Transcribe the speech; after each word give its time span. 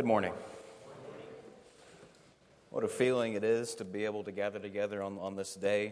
Good 0.00 0.06
morning. 0.06 0.32
What 2.70 2.84
a 2.84 2.88
feeling 2.88 3.34
it 3.34 3.44
is 3.44 3.74
to 3.74 3.84
be 3.84 4.06
able 4.06 4.24
to 4.24 4.32
gather 4.32 4.58
together 4.58 5.02
on, 5.02 5.18
on 5.18 5.36
this 5.36 5.54
day, 5.54 5.88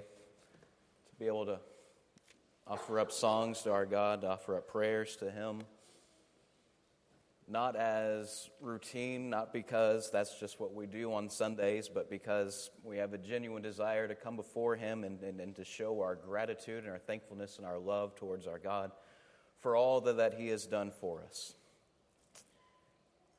to 1.10 1.16
be 1.18 1.26
able 1.26 1.44
to 1.44 1.60
offer 2.66 3.00
up 3.00 3.12
songs 3.12 3.60
to 3.64 3.70
our 3.70 3.84
God, 3.84 4.22
to 4.22 4.28
offer 4.28 4.56
up 4.56 4.66
prayers 4.66 5.14
to 5.16 5.30
Him. 5.30 5.60
Not 7.46 7.76
as 7.76 8.48
routine, 8.62 9.28
not 9.28 9.52
because 9.52 10.10
that's 10.10 10.40
just 10.40 10.58
what 10.58 10.72
we 10.72 10.86
do 10.86 11.12
on 11.12 11.28
Sundays, 11.28 11.90
but 11.90 12.08
because 12.08 12.70
we 12.82 12.96
have 12.96 13.12
a 13.12 13.18
genuine 13.18 13.60
desire 13.60 14.08
to 14.08 14.14
come 14.14 14.36
before 14.36 14.74
Him 14.74 15.04
and, 15.04 15.22
and, 15.22 15.38
and 15.38 15.54
to 15.56 15.66
show 15.66 16.00
our 16.00 16.14
gratitude 16.14 16.84
and 16.84 16.90
our 16.90 16.98
thankfulness 16.98 17.58
and 17.58 17.66
our 17.66 17.78
love 17.78 18.14
towards 18.14 18.46
our 18.46 18.58
God 18.58 18.90
for 19.60 19.76
all 19.76 20.00
that, 20.00 20.16
that 20.16 20.32
He 20.32 20.48
has 20.48 20.64
done 20.66 20.92
for 20.98 21.22
us. 21.22 21.56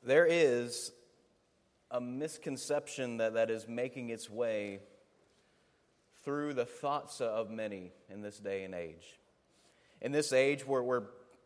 There 0.02 0.26
is 0.26 0.92
a 1.90 2.00
misconception 2.00 3.18
that, 3.18 3.34
that 3.34 3.50
is 3.50 3.68
making 3.68 4.10
its 4.10 4.30
way 4.30 4.80
through 6.24 6.54
the 6.54 6.64
thoughts 6.64 7.20
of 7.20 7.50
many 7.50 7.92
in 8.08 8.22
this 8.22 8.38
day 8.38 8.64
and 8.64 8.74
age. 8.74 9.18
In 10.00 10.12
this 10.12 10.32
age 10.32 10.66
where, 10.66 10.82
where 10.82 11.02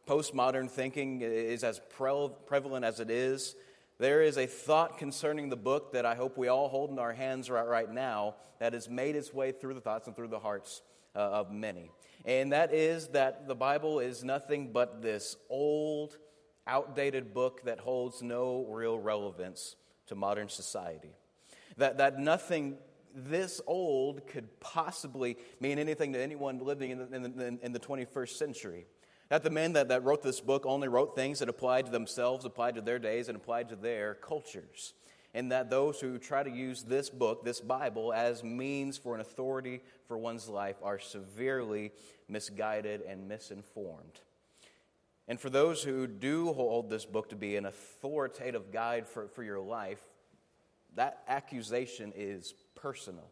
postmodern 0.07 0.71
thinking 0.71 1.21
is 1.23 1.65
as 1.65 1.81
pre- 1.97 2.31
prevalent 2.47 2.85
as 2.85 3.01
it 3.01 3.11
is, 3.11 3.57
there 3.99 4.23
is 4.23 4.37
a 4.37 4.47
thought 4.47 4.99
concerning 4.99 5.49
the 5.49 5.57
book 5.57 5.93
that 5.93 6.05
I 6.05 6.15
hope 6.15 6.37
we 6.37 6.49
all 6.49 6.69
hold 6.69 6.91
in 6.91 6.99
our 6.99 7.13
hands 7.13 7.49
right, 7.49 7.67
right 7.67 7.91
now 7.91 8.35
that 8.59 8.73
has 8.73 8.89
made 8.89 9.17
its 9.17 9.33
way 9.33 9.53
through 9.53 9.75
the 9.75 9.81
thoughts 9.81 10.07
and 10.07 10.17
through 10.17 10.29
the 10.29 10.39
hearts 10.39 10.83
uh, 11.15 11.19
of 11.19 11.53
many. 11.53 11.91
And 12.25 12.53
that 12.53 12.73
is 12.73 13.09
that 13.09 13.47
the 13.47 13.55
Bible 13.55 14.01
is 14.01 14.25
nothing 14.25 14.73
but 14.73 15.01
this 15.03 15.37
old, 15.49 16.19
outdated 16.67 17.35
book 17.35 17.63
that 17.65 17.81
holds 17.81 18.23
no 18.23 18.67
real 18.69 18.99
relevance 18.99 19.77
to 20.07 20.15
modern 20.15 20.49
society. 20.49 21.17
That, 21.77 21.99
that 21.99 22.19
nothing 22.19 22.77
this 23.15 23.61
old 23.67 24.27
could 24.27 24.61
possibly 24.61 25.37
mean 25.61 25.79
anything 25.79 26.13
to 26.13 26.21
anyone 26.21 26.59
living 26.59 26.91
in 26.91 26.99
the, 26.99 27.15
in 27.15 27.23
the, 27.23 27.59
in 27.63 27.73
the 27.73 27.81
21st 27.81 28.31
century. 28.31 28.87
That 29.29 29.43
the 29.43 29.51
men 29.51 29.73
that, 29.75 29.89
that 29.89 30.05
wrote 30.05 30.23
this 30.23 30.41
book 30.41 30.67
only 30.67 30.89
wrote 30.89 31.15
things 31.15 31.39
that 31.39 31.49
applied 31.49 31.87
to 31.87 31.93
themselves, 31.93 32.45
applied 32.45 32.75
to 32.75 32.81
their 32.81 32.99
days, 32.99 33.29
and 33.29 33.37
applied 33.37 33.69
to 33.71 33.77
their 33.77 34.15
cultures. 34.15 34.95
And 35.33 35.51
that 35.51 35.71
those 35.71 36.01
who 36.01 36.19
try 36.19 36.43
to 36.43 36.51
use 36.51 36.85
this 36.85 37.11
book, 37.11 37.45
this 37.45 37.61
Bible, 37.61 38.13
as 38.13 38.45
means 38.45 38.97
for 38.97 39.15
an 39.15 39.21
authority 39.21 39.81
for 40.07 40.17
one's 40.17 40.49
life 40.49 40.77
are 40.83 40.99
severely 40.99 41.91
misguided 42.29 43.03
and 43.03 43.27
misinformed. 43.27 44.21
And 45.27 45.41
for 45.41 45.49
those 45.49 45.83
who 45.83 46.07
do 46.07 46.53
hold 46.53 46.91
this 46.91 47.07
book 47.07 47.31
to 47.31 47.37
be 47.37 47.57
an 47.57 47.65
authoritative 47.65 48.71
guide 48.71 49.09
for, 49.09 49.29
for 49.29 49.43
your 49.43 49.61
life, 49.61 50.01
that 50.97 51.23
accusation 51.29 52.13
is 52.15 52.55
personal. 52.75 53.31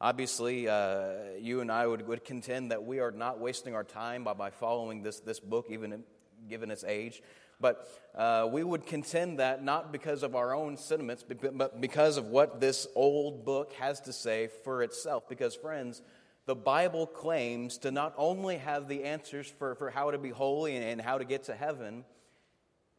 Obviously, 0.00 0.68
uh, 0.68 1.12
you 1.38 1.60
and 1.60 1.70
I 1.70 1.86
would, 1.86 2.06
would 2.06 2.24
contend 2.24 2.72
that 2.72 2.84
we 2.84 2.98
are 2.98 3.10
not 3.12 3.38
wasting 3.38 3.74
our 3.74 3.84
time 3.84 4.24
by, 4.24 4.34
by 4.34 4.50
following 4.50 5.02
this, 5.02 5.20
this 5.20 5.40
book, 5.40 5.66
even 5.70 6.02
given 6.48 6.70
its 6.70 6.84
age. 6.84 7.22
But 7.60 7.88
uh, 8.16 8.48
we 8.50 8.64
would 8.64 8.84
contend 8.84 9.38
that 9.38 9.62
not 9.62 9.92
because 9.92 10.24
of 10.24 10.34
our 10.34 10.54
own 10.54 10.76
sentiments, 10.76 11.24
but 11.24 11.80
because 11.80 12.16
of 12.16 12.26
what 12.26 12.60
this 12.60 12.88
old 12.96 13.44
book 13.44 13.72
has 13.74 14.00
to 14.02 14.12
say 14.12 14.48
for 14.64 14.82
itself. 14.82 15.28
Because, 15.28 15.54
friends, 15.54 16.02
the 16.46 16.54
Bible 16.54 17.06
claims 17.06 17.78
to 17.78 17.90
not 17.90 18.14
only 18.16 18.56
have 18.56 18.88
the 18.88 19.04
answers 19.04 19.48
for, 19.58 19.74
for 19.74 19.90
how 19.90 20.10
to 20.10 20.18
be 20.18 20.30
holy 20.30 20.76
and, 20.76 20.84
and 20.84 21.00
how 21.00 21.18
to 21.18 21.24
get 21.24 21.44
to 21.44 21.54
heaven, 21.54 22.04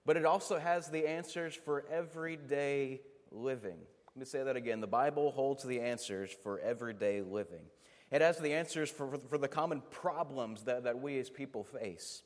but 0.06 0.18
it 0.18 0.26
also 0.26 0.60
has 0.60 0.90
the 0.90 1.08
answers 1.08 1.54
for 1.56 1.86
everyday 1.92 3.02
living. 3.32 3.78
Let 4.16 4.20
me 4.20 4.26
say 4.26 4.44
that 4.44 4.56
again. 4.56 4.80
The 4.80 4.88
Bible 4.88 5.32
holds 5.32 5.64
the 5.64 5.82
answers 5.82 6.32
for 6.44 6.60
everyday 6.60 7.22
living. 7.22 7.64
It 8.12 8.22
has 8.22 8.38
the 8.38 8.54
answers 8.54 8.92
for, 8.92 9.18
for 9.28 9.38
the 9.38 9.48
common 9.48 9.82
problems 9.90 10.64
that, 10.66 10.84
that 10.84 11.02
we 11.02 11.20
as 11.20 11.30
people 11.30 11.64
face. 11.64 12.22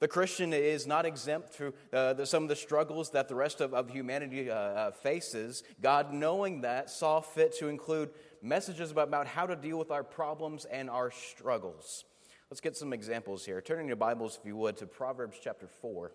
The 0.00 0.08
Christian 0.08 0.52
is 0.52 0.86
not 0.86 1.06
exempt 1.06 1.54
from 1.54 1.74
uh, 1.92 2.24
some 2.24 2.44
of 2.44 2.48
the 2.48 2.56
struggles 2.56 3.10
that 3.10 3.28
the 3.28 3.34
rest 3.34 3.60
of, 3.60 3.74
of 3.74 3.90
humanity 3.90 4.48
uh, 4.48 4.54
uh, 4.54 4.90
faces. 4.92 5.64
God, 5.82 6.12
knowing 6.12 6.60
that, 6.60 6.88
saw 6.88 7.20
fit 7.20 7.56
to 7.58 7.66
include 7.66 8.10
messages 8.40 8.92
about, 8.92 9.08
about 9.08 9.26
how 9.26 9.46
to 9.46 9.56
deal 9.56 9.76
with 9.76 9.90
our 9.90 10.04
problems 10.04 10.66
and 10.66 10.88
our 10.88 11.10
struggles. 11.10 12.04
Let's 12.48 12.60
get 12.60 12.76
some 12.76 12.92
examples 12.92 13.44
here. 13.44 13.60
Turning 13.60 13.88
your 13.88 13.96
Bibles, 13.96 14.38
if 14.40 14.46
you 14.46 14.56
would, 14.56 14.76
to 14.78 14.86
Proverbs 14.86 15.36
chapter 15.42 15.66
4. 15.66 16.12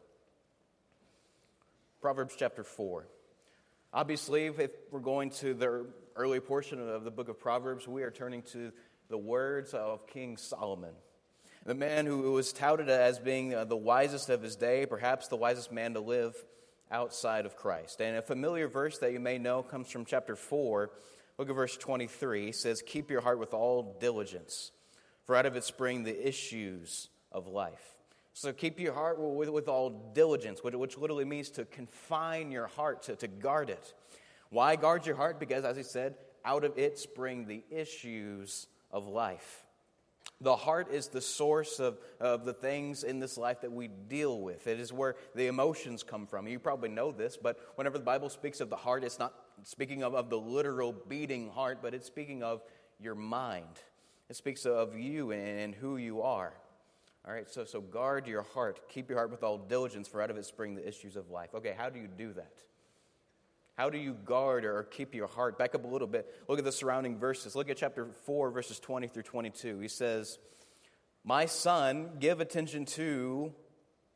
Proverbs 2.02 2.36
chapter 2.38 2.64
4. 2.64 3.08
Obviously, 3.94 4.46
if 4.46 4.72
we're 4.92 5.00
going 5.00 5.30
to 5.30 5.54
the 5.54 5.86
early 6.16 6.40
portion 6.40 6.80
of 6.80 7.04
the 7.04 7.12
book 7.12 7.30
of 7.30 7.40
Proverbs, 7.40 7.88
we 7.88 8.02
are 8.04 8.12
turning 8.12 8.42
to 8.54 8.72
the 9.10 9.18
words 9.18 9.74
of 9.74 10.08
King 10.08 10.38
Solomon, 10.38 10.94
the 11.66 11.74
man 11.74 12.06
who 12.06 12.32
was 12.32 12.54
touted 12.54 12.90
as 12.90 13.20
being 13.20 13.54
uh, 13.54 13.66
the 13.66 13.78
wisest 13.78 14.30
of 14.30 14.42
his 14.42 14.56
day, 14.56 14.86
perhaps 14.86 15.28
the 15.28 15.36
wisest 15.36 15.72
man 15.72 15.94
to 15.94 16.00
live 16.00 16.36
outside 16.92 17.46
of 17.46 17.56
Christ. 17.56 18.02
And 18.02 18.18
a 18.18 18.22
familiar 18.22 18.68
verse 18.68 18.98
that 19.00 19.14
you 19.14 19.20
may 19.20 19.38
know 19.38 19.64
comes 19.64 19.90
from 19.90 20.06
chapter 20.06 20.36
4 20.36 20.92
Look 21.38 21.50
at 21.50 21.56
verse 21.56 21.78
23. 21.78 22.50
It 22.50 22.56
says, 22.56 22.84
Keep 22.86 23.10
your 23.10 23.22
heart 23.22 23.40
with 23.40 23.54
all 23.54 23.98
diligence, 24.00 24.72
for 25.26 25.36
out 25.36 25.46
of 25.46 25.56
it 25.56 25.64
spring 25.64 26.04
the 26.04 26.28
issues 26.28 27.10
of 27.32 27.48
life. 27.48 27.96
So 28.34 28.52
keep 28.52 28.80
your 28.80 28.94
heart 28.94 29.20
with, 29.20 29.50
with 29.50 29.68
all 29.68 30.12
diligence, 30.14 30.64
which 30.64 30.98
literally 30.98 31.26
means 31.26 31.50
to 31.52 31.66
confine 31.66 32.52
your 32.52 32.68
heart, 32.68 33.04
to, 33.04 33.16
to 33.18 33.28
guard 33.28 33.70
it. 33.70 33.94
Why 34.50 34.76
guard 34.76 35.06
your 35.06 35.16
heart? 35.16 35.40
Because, 35.40 35.66
as 35.66 35.78
he 35.78 35.84
said, 35.84 36.16
out 36.46 36.64
of 36.64 36.78
it 36.78 37.00
spring 37.00 37.46
the 37.46 37.64
issues 37.72 38.68
of 38.92 39.08
life. 39.08 39.63
The 40.44 40.58
heart 40.58 40.92
is 40.92 41.08
the 41.08 41.22
source 41.22 41.80
of, 41.80 41.98
of 42.20 42.44
the 42.44 42.52
things 42.52 43.06
in 43.06 43.20
this 43.20 43.38
life 43.38 43.62
that 43.62 43.72
we 43.72 43.88
deal 43.88 44.42
with. 44.42 44.68
It 44.68 44.78
is 44.78 44.92
where 44.92 45.16
the 45.36 45.48
emotions 45.48 46.04
come 46.04 46.28
from. 46.28 46.50
You 46.50 46.60
probably 46.60 46.90
know 46.90 47.14
this, 47.14 47.38
but 47.38 47.58
whenever 47.76 47.98
the 47.98 48.04
Bible 48.04 48.28
speaks 48.28 48.60
of 48.60 48.70
the 48.70 48.76
heart, 48.76 49.06
it's 49.06 49.20
not 49.20 49.34
speaking 49.64 50.04
of, 50.04 50.14
of 50.14 50.30
the 50.30 50.38
literal 50.38 50.94
beating 51.08 51.50
heart, 51.50 51.80
but 51.82 51.94
it's 51.94 52.06
speaking 52.06 52.44
of 52.44 52.62
your 53.00 53.16
mind. 53.16 53.80
It 54.30 54.36
speaks 54.36 54.66
of 54.66 54.98
you 54.98 55.32
and, 55.32 55.60
and 55.60 55.76
who 55.76 55.96
you 55.96 56.22
are. 56.24 56.54
All 57.26 57.34
right, 57.34 57.50
so, 57.50 57.64
so 57.64 57.80
guard 57.80 58.28
your 58.28 58.42
heart. 58.42 58.90
Keep 58.90 59.10
your 59.10 59.18
heart 59.18 59.32
with 59.32 59.44
all 59.44 59.58
diligence, 59.58 60.10
for 60.10 60.22
out 60.22 60.30
of 60.30 60.36
it 60.36 60.46
spring 60.46 60.76
the 60.76 60.86
issues 60.86 61.16
of 61.16 61.30
life. 61.30 61.56
Okay, 61.56 61.74
how 61.78 61.90
do 61.90 62.00
you 62.00 62.10
do 62.18 62.34
that? 62.34 62.64
How 63.76 63.90
do 63.90 63.98
you 63.98 64.14
guard 64.14 64.66
or 64.66 64.84
keep 64.84 65.16
your 65.16 65.28
heart? 65.28 65.58
Back 65.58 65.74
up 65.74 65.84
a 65.84 65.88
little 65.88 66.08
bit. 66.08 66.32
Look 66.48 66.60
at 66.60 66.66
the 66.66 66.72
surrounding 66.72 67.18
verses. 67.18 67.56
Look 67.56 67.70
at 67.70 67.78
chapter 67.78 68.08
4, 68.26 68.52
verses 68.52 68.80
20 68.80 69.08
through 69.08 69.24
22. 69.24 69.80
He 69.80 69.88
says, 69.88 70.38
My 71.24 71.48
son, 71.48 72.12
give 72.20 72.40
attention 72.40 72.86
to 72.86 73.54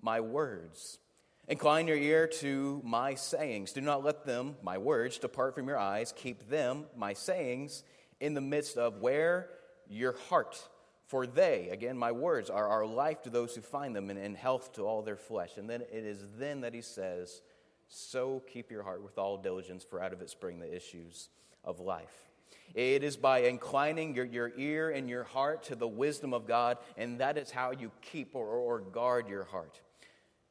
my 0.01 0.21
words. 0.21 0.99
Incline 1.47 1.87
your 1.87 1.97
ear 1.97 2.27
to 2.27 2.81
my 2.83 3.15
sayings. 3.15 3.71
Do 3.71 3.81
not 3.81 4.03
let 4.03 4.25
them, 4.25 4.57
my 4.61 4.77
words, 4.77 5.17
depart 5.17 5.55
from 5.55 5.67
your 5.67 5.79
eyes. 5.79 6.13
Keep 6.15 6.49
them, 6.49 6.85
my 6.95 7.13
sayings, 7.13 7.83
in 8.19 8.33
the 8.33 8.41
midst 8.41 8.77
of 8.77 9.01
where? 9.01 9.49
Your 9.89 10.15
heart. 10.29 10.61
For 11.07 11.25
they, 11.25 11.69
again, 11.69 11.97
my 11.97 12.11
words, 12.11 12.49
are, 12.49 12.67
our 12.67 12.85
life 12.85 13.23
to 13.23 13.29
those 13.29 13.55
who 13.55 13.61
find 13.61 13.95
them 13.95 14.09
and, 14.09 14.19
and 14.19 14.35
health 14.35 14.73
to 14.73 14.83
all 14.83 15.01
their 15.01 15.15
flesh. 15.15 15.51
And 15.57 15.69
then 15.69 15.81
it 15.81 16.05
is 16.05 16.23
then 16.37 16.61
that 16.61 16.73
he 16.73 16.81
says, 16.81 17.41
So 17.87 18.43
keep 18.51 18.71
your 18.71 18.83
heart 18.83 19.03
with 19.03 19.17
all 19.17 19.37
diligence, 19.37 19.83
for 19.83 20.01
out 20.01 20.13
of 20.13 20.21
it 20.21 20.29
spring 20.29 20.59
the 20.59 20.75
issues 20.75 21.29
of 21.63 21.79
life. 21.79 22.27
It 22.73 23.03
is 23.03 23.17
by 23.17 23.39
inclining 23.39 24.15
your, 24.15 24.25
your 24.25 24.51
ear 24.57 24.89
and 24.89 25.09
your 25.09 25.23
heart 25.23 25.63
to 25.63 25.75
the 25.75 25.87
wisdom 25.87 26.33
of 26.33 26.47
God, 26.47 26.77
and 26.97 27.19
that 27.19 27.37
is 27.37 27.49
how 27.49 27.71
you 27.71 27.91
keep 28.01 28.35
or, 28.35 28.45
or 28.45 28.79
guard 28.79 29.29
your 29.29 29.45
heart. 29.45 29.79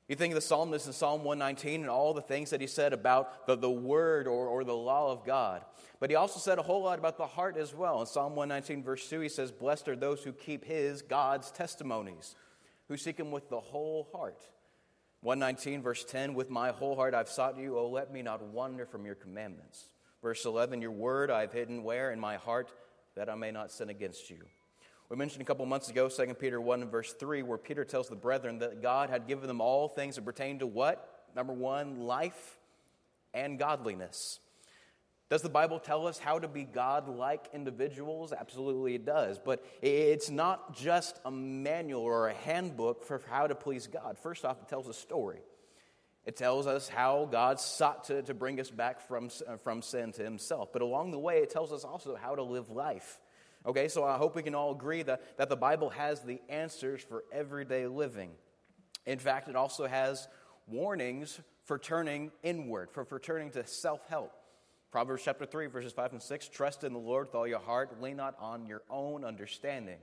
You 0.08 0.14
think 0.14 0.32
of 0.32 0.36
the 0.36 0.40
psalmist 0.40 0.86
in 0.86 0.92
Psalm 0.92 1.24
119 1.24 1.80
and 1.80 1.90
all 1.90 2.14
the 2.14 2.22
things 2.22 2.50
that 2.50 2.60
he 2.60 2.68
said 2.68 2.92
about 2.92 3.46
the, 3.46 3.56
the 3.56 3.70
word 3.70 4.28
or, 4.28 4.46
or 4.46 4.62
the 4.62 4.72
law 4.72 5.10
of 5.10 5.24
God. 5.24 5.64
But 5.98 6.10
he 6.10 6.16
also 6.16 6.38
said 6.38 6.58
a 6.58 6.62
whole 6.62 6.84
lot 6.84 7.00
about 7.00 7.18
the 7.18 7.26
heart 7.26 7.56
as 7.56 7.74
well. 7.74 8.00
In 8.00 8.06
Psalm 8.06 8.36
119, 8.36 8.84
verse 8.84 9.08
2, 9.08 9.20
he 9.20 9.28
says, 9.28 9.50
Blessed 9.50 9.88
are 9.88 9.96
those 9.96 10.22
who 10.22 10.32
keep 10.32 10.64
his, 10.64 11.02
God's 11.02 11.50
testimonies, 11.50 12.36
who 12.86 12.96
seek 12.96 13.18
him 13.18 13.32
with 13.32 13.50
the 13.50 13.58
whole 13.58 14.08
heart. 14.12 14.38
119, 15.26 15.82
verse 15.82 16.04
10, 16.04 16.34
With 16.34 16.50
my 16.50 16.70
whole 16.70 16.94
heart 16.94 17.12
I've 17.12 17.28
sought 17.28 17.58
you, 17.58 17.76
oh, 17.76 17.88
let 17.88 18.12
me 18.12 18.22
not 18.22 18.44
wander 18.44 18.86
from 18.86 19.04
your 19.04 19.16
commandments. 19.16 19.86
Verse 20.22 20.44
11, 20.44 20.80
Your 20.80 20.92
word 20.92 21.32
I've 21.32 21.52
hidden 21.52 21.82
where? 21.82 22.12
In 22.12 22.20
my 22.20 22.36
heart, 22.36 22.70
that 23.16 23.28
I 23.28 23.34
may 23.34 23.50
not 23.50 23.72
sin 23.72 23.90
against 23.90 24.30
you. 24.30 24.38
We 25.08 25.16
mentioned 25.16 25.42
a 25.42 25.44
couple 25.44 25.66
months 25.66 25.90
ago, 25.90 26.08
2 26.08 26.34
Peter 26.34 26.60
1 26.60 26.90
verse 26.90 27.12
3, 27.12 27.42
where 27.42 27.58
Peter 27.58 27.84
tells 27.84 28.08
the 28.08 28.14
brethren 28.14 28.60
that 28.60 28.80
God 28.80 29.10
had 29.10 29.26
given 29.26 29.48
them 29.48 29.60
all 29.60 29.88
things 29.88 30.14
that 30.14 30.24
pertain 30.24 30.60
to 30.60 30.66
what? 30.68 31.26
Number 31.34 31.52
one, 31.52 32.02
life 32.02 32.56
and 33.34 33.58
godliness. 33.58 34.38
Does 35.28 35.42
the 35.42 35.48
Bible 35.48 35.80
tell 35.80 36.06
us 36.06 36.18
how 36.18 36.38
to 36.38 36.46
be 36.46 36.62
God 36.62 37.08
like 37.08 37.48
individuals? 37.52 38.32
Absolutely, 38.32 38.94
it 38.94 39.04
does. 39.04 39.40
But 39.40 39.64
it's 39.82 40.30
not 40.30 40.76
just 40.76 41.18
a 41.24 41.32
manual 41.32 42.02
or 42.02 42.28
a 42.28 42.34
handbook 42.34 43.04
for 43.04 43.20
how 43.28 43.48
to 43.48 43.56
please 43.56 43.88
God. 43.88 44.16
First 44.18 44.44
off, 44.44 44.62
it 44.62 44.68
tells 44.68 44.86
a 44.86 44.94
story. 44.94 45.40
It 46.24 46.36
tells 46.36 46.68
us 46.68 46.88
how 46.88 47.28
God 47.30 47.58
sought 47.58 48.04
to, 48.04 48.22
to 48.22 48.34
bring 48.34 48.60
us 48.60 48.70
back 48.70 49.00
from, 49.00 49.30
uh, 49.48 49.56
from 49.56 49.82
sin 49.82 50.12
to 50.12 50.22
Himself. 50.22 50.72
But 50.72 50.82
along 50.82 51.10
the 51.10 51.18
way, 51.18 51.38
it 51.38 51.50
tells 51.50 51.72
us 51.72 51.84
also 51.84 52.14
how 52.14 52.36
to 52.36 52.42
live 52.42 52.70
life. 52.70 53.18
Okay, 53.64 53.88
so 53.88 54.04
I 54.04 54.16
hope 54.16 54.36
we 54.36 54.44
can 54.44 54.54
all 54.54 54.72
agree 54.72 55.02
that, 55.02 55.38
that 55.38 55.48
the 55.48 55.56
Bible 55.56 55.90
has 55.90 56.20
the 56.20 56.40
answers 56.48 57.02
for 57.02 57.24
everyday 57.32 57.88
living. 57.88 58.30
In 59.06 59.18
fact, 59.18 59.48
it 59.48 59.56
also 59.56 59.86
has 59.86 60.28
warnings 60.68 61.40
for 61.64 61.78
turning 61.78 62.30
inward, 62.44 62.90
for, 62.92 63.04
for 63.04 63.18
turning 63.18 63.50
to 63.50 63.66
self 63.66 64.06
help. 64.08 64.32
Proverbs 64.96 65.24
chapter 65.26 65.44
3, 65.44 65.66
verses 65.66 65.92
5 65.92 66.12
and 66.12 66.22
6 66.22 66.48
Trust 66.48 66.82
in 66.82 66.94
the 66.94 66.98
Lord 66.98 67.26
with 67.26 67.34
all 67.34 67.46
your 67.46 67.58
heart, 67.58 68.00
lean 68.00 68.16
not 68.16 68.34
on 68.40 68.64
your 68.64 68.80
own 68.88 69.26
understanding. 69.26 69.98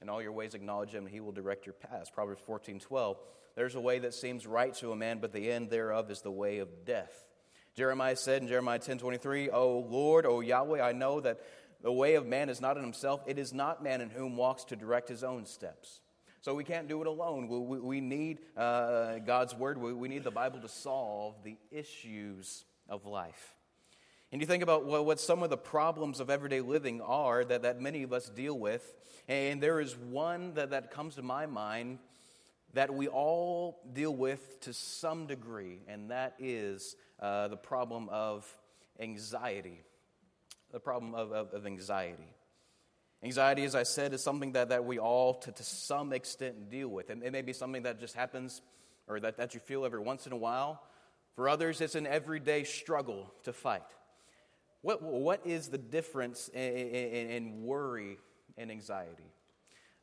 In 0.00 0.08
all 0.08 0.22
your 0.22 0.30
ways 0.30 0.54
acknowledge 0.54 0.90
him, 0.90 1.06
and 1.06 1.12
he 1.12 1.18
will 1.18 1.32
direct 1.32 1.66
your 1.66 1.72
paths. 1.72 2.08
Proverbs 2.08 2.40
14, 2.46 2.78
12 2.78 3.18
there's 3.56 3.74
a 3.74 3.80
way 3.80 3.98
that 3.98 4.14
seems 4.14 4.46
right 4.46 4.72
to 4.74 4.92
a 4.92 4.96
man, 4.96 5.18
but 5.18 5.32
the 5.32 5.50
end 5.50 5.70
thereof 5.70 6.08
is 6.12 6.20
the 6.20 6.30
way 6.30 6.58
of 6.58 6.84
death. 6.84 7.24
Jeremiah 7.74 8.14
said 8.14 8.40
in 8.40 8.46
Jeremiah 8.46 8.78
10 8.78 8.98
23, 8.98 9.50
O 9.50 9.80
Lord, 9.80 10.24
O 10.24 10.38
Yahweh, 10.38 10.80
I 10.80 10.92
know 10.92 11.18
that 11.18 11.40
the 11.82 11.90
way 11.90 12.14
of 12.14 12.24
man 12.24 12.48
is 12.48 12.60
not 12.60 12.76
in 12.76 12.84
himself. 12.84 13.20
It 13.26 13.40
is 13.40 13.52
not 13.52 13.82
man 13.82 14.00
in 14.00 14.08
whom 14.08 14.36
walks 14.36 14.62
to 14.66 14.76
direct 14.76 15.08
his 15.08 15.24
own 15.24 15.46
steps. 15.46 16.00
So 16.42 16.54
we 16.54 16.62
can't 16.62 16.86
do 16.86 17.00
it 17.00 17.08
alone. 17.08 17.48
We, 17.48 17.58
we, 17.58 17.80
we 17.80 18.00
need 18.00 18.38
uh, 18.56 19.18
God's 19.18 19.56
word. 19.56 19.78
We, 19.78 19.92
we 19.92 20.06
need 20.06 20.22
the 20.22 20.30
Bible 20.30 20.60
to 20.60 20.68
solve 20.68 21.34
the 21.42 21.56
issues 21.72 22.64
of 22.88 23.04
life. 23.04 23.56
And 24.30 24.42
you 24.42 24.46
think 24.46 24.62
about 24.62 24.84
what, 24.84 25.18
some 25.20 25.42
of 25.42 25.48
the 25.48 25.56
problems 25.56 26.20
of 26.20 26.28
everyday 26.28 26.60
living 26.60 27.00
are 27.00 27.44
that, 27.44 27.62
that 27.62 27.80
many 27.80 28.02
of 28.02 28.12
us 28.12 28.28
deal 28.28 28.58
with. 28.58 28.94
And 29.26 29.62
there 29.62 29.80
is 29.80 29.96
one 29.96 30.54
that, 30.54 30.70
that 30.70 30.90
comes 30.90 31.14
to 31.14 31.22
my 31.22 31.46
mind 31.46 31.98
that 32.74 32.92
we 32.92 33.08
all 33.08 33.80
deal 33.92 34.14
with 34.14 34.60
to 34.60 34.74
some 34.74 35.26
degree, 35.26 35.80
and 35.88 36.10
that 36.10 36.34
is 36.38 36.96
uh, 37.18 37.48
the 37.48 37.56
problem 37.56 38.08
of 38.10 38.46
anxiety. 39.00 39.80
The 40.72 40.80
problem 40.80 41.14
of, 41.14 41.32
of, 41.32 41.54
of, 41.54 41.66
anxiety. 41.66 42.28
Anxiety, 43.22 43.64
as 43.64 43.74
I 43.74 43.84
said, 43.84 44.12
is 44.12 44.22
something 44.22 44.52
that, 44.52 44.68
that 44.68 44.84
we 44.84 44.98
all, 44.98 45.34
to, 45.34 45.50
to 45.50 45.62
some 45.62 46.12
extent, 46.12 46.70
deal 46.70 46.88
with. 46.88 47.08
And 47.08 47.22
it 47.22 47.32
may 47.32 47.40
be 47.40 47.54
something 47.54 47.84
that 47.84 47.98
just 47.98 48.14
happens 48.14 48.60
or 49.08 49.18
that, 49.20 49.38
that 49.38 49.54
you 49.54 49.60
feel 49.60 49.86
every 49.86 50.00
once 50.00 50.26
in 50.26 50.32
a 50.32 50.36
while. 50.36 50.82
For 51.34 51.48
others, 51.48 51.80
it's 51.80 51.94
an 51.94 52.06
everyday 52.06 52.64
struggle 52.64 53.32
to 53.44 53.54
fight. 53.54 53.82
What, 54.82 55.02
what 55.02 55.40
is 55.44 55.68
the 55.68 55.78
difference 55.78 56.48
in, 56.54 56.60
in, 56.60 57.30
in 57.30 57.62
worry 57.62 58.18
and 58.56 58.70
anxiety? 58.70 59.32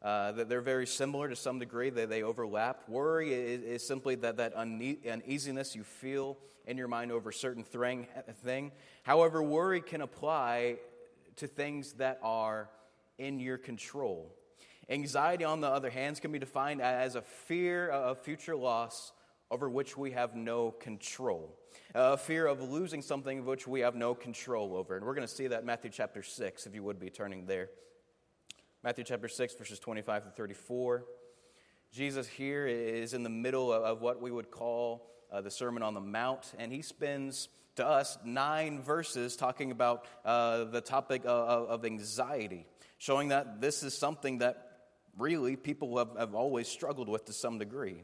Uh, 0.02 0.34
that 0.34 0.50
they're 0.50 0.62
very 0.62 0.86
similar 0.86 1.28
to 1.30 1.36
some 1.36 1.58
degree, 1.58 1.90
they, 1.90 2.06
they 2.06 2.22
overlap. 2.22 2.88
Worry 2.88 3.34
is, 3.34 3.64
is 3.64 3.88
simply 3.88 4.14
that, 4.16 4.38
that 4.38 4.54
uneasiness 4.54 5.76
you 5.76 5.84
feel 5.84 6.38
in 6.68 6.78
your 6.78 6.88
mind 6.88 7.12
over 7.12 7.30
a 7.30 7.34
certain 7.34 7.64
thing, 7.64 8.08
thing. 8.44 8.72
However, 9.04 9.42
worry 9.42 9.82
can 9.82 10.02
apply 10.02 10.78
to 11.38 11.48
things 11.48 11.94
that 11.94 12.20
are 12.22 12.70
in 13.18 13.40
your 13.40 13.58
control. 13.58 14.32
Anxiety, 14.90 15.44
on 15.44 15.62
the 15.62 15.68
other 15.68 15.90
hand, 15.90 16.22
can 16.22 16.32
be 16.32 16.40
defined 16.40 16.82
as 16.82 17.16
a 17.16 17.22
fear 17.22 17.90
of 17.90 18.20
future 18.20 18.56
loss 18.56 19.12
over 19.50 19.70
which 19.70 19.98
we 19.98 20.12
have 20.12 20.36
no 20.36 20.72
control. 20.72 21.58
A 21.94 22.18
fear 22.18 22.46
of 22.48 22.62
losing 22.62 23.02
something 23.02 23.46
which 23.46 23.68
we 23.68 23.82
have 23.82 23.96
no 23.96 24.14
control 24.14 24.76
over. 24.76 24.96
And 24.96 25.06
we're 25.06 25.16
going 25.16 25.28
to 25.28 25.34
see 25.34 25.48
that 25.48 25.62
in 25.62 25.66
Matthew 25.66 25.92
chapter 25.92 26.24
6, 26.24 26.66
if 26.66 26.76
you 26.76 26.84
would 26.84 27.00
be 27.00 27.10
turning 27.10 27.46
there. 27.46 27.70
Matthew 28.84 29.04
chapter 29.04 29.28
6, 29.28 29.56
verses 29.56 29.80
25 29.80 30.26
to 30.26 30.30
34. 30.30 31.06
Jesus 31.92 32.28
here 32.28 32.68
is 32.68 33.14
in 33.14 33.24
the 33.24 33.30
middle 33.30 33.72
of 33.72 34.02
what 34.02 34.22
we 34.22 34.30
would 34.30 34.52
call 34.52 35.10
uh, 35.32 35.42
the 35.42 35.52
Sermon 35.52 35.82
on 35.82 35.94
the 35.94 36.02
Mount, 36.02 36.54
and 36.58 36.72
he 36.72 36.82
spends 36.82 37.50
to 37.76 37.86
us 37.86 38.18
nine 38.24 38.82
verses 38.82 39.36
talking 39.36 39.72
about 39.72 40.06
uh, 40.24 40.66
the 40.66 40.82
topic 40.82 41.24
of, 41.26 41.70
of, 41.70 41.86
anxiety, 41.86 42.66
showing 42.98 43.30
that 43.30 43.60
this 43.60 43.84
is 43.84 43.98
something 43.98 44.40
that 44.40 44.72
really 45.18 45.56
people 45.56 45.98
have, 45.98 46.16
have 46.18 46.36
always 46.36 46.68
struggled 46.68 47.10
with 47.10 47.26
to 47.26 47.34
some 47.34 47.58
degree. 47.58 48.04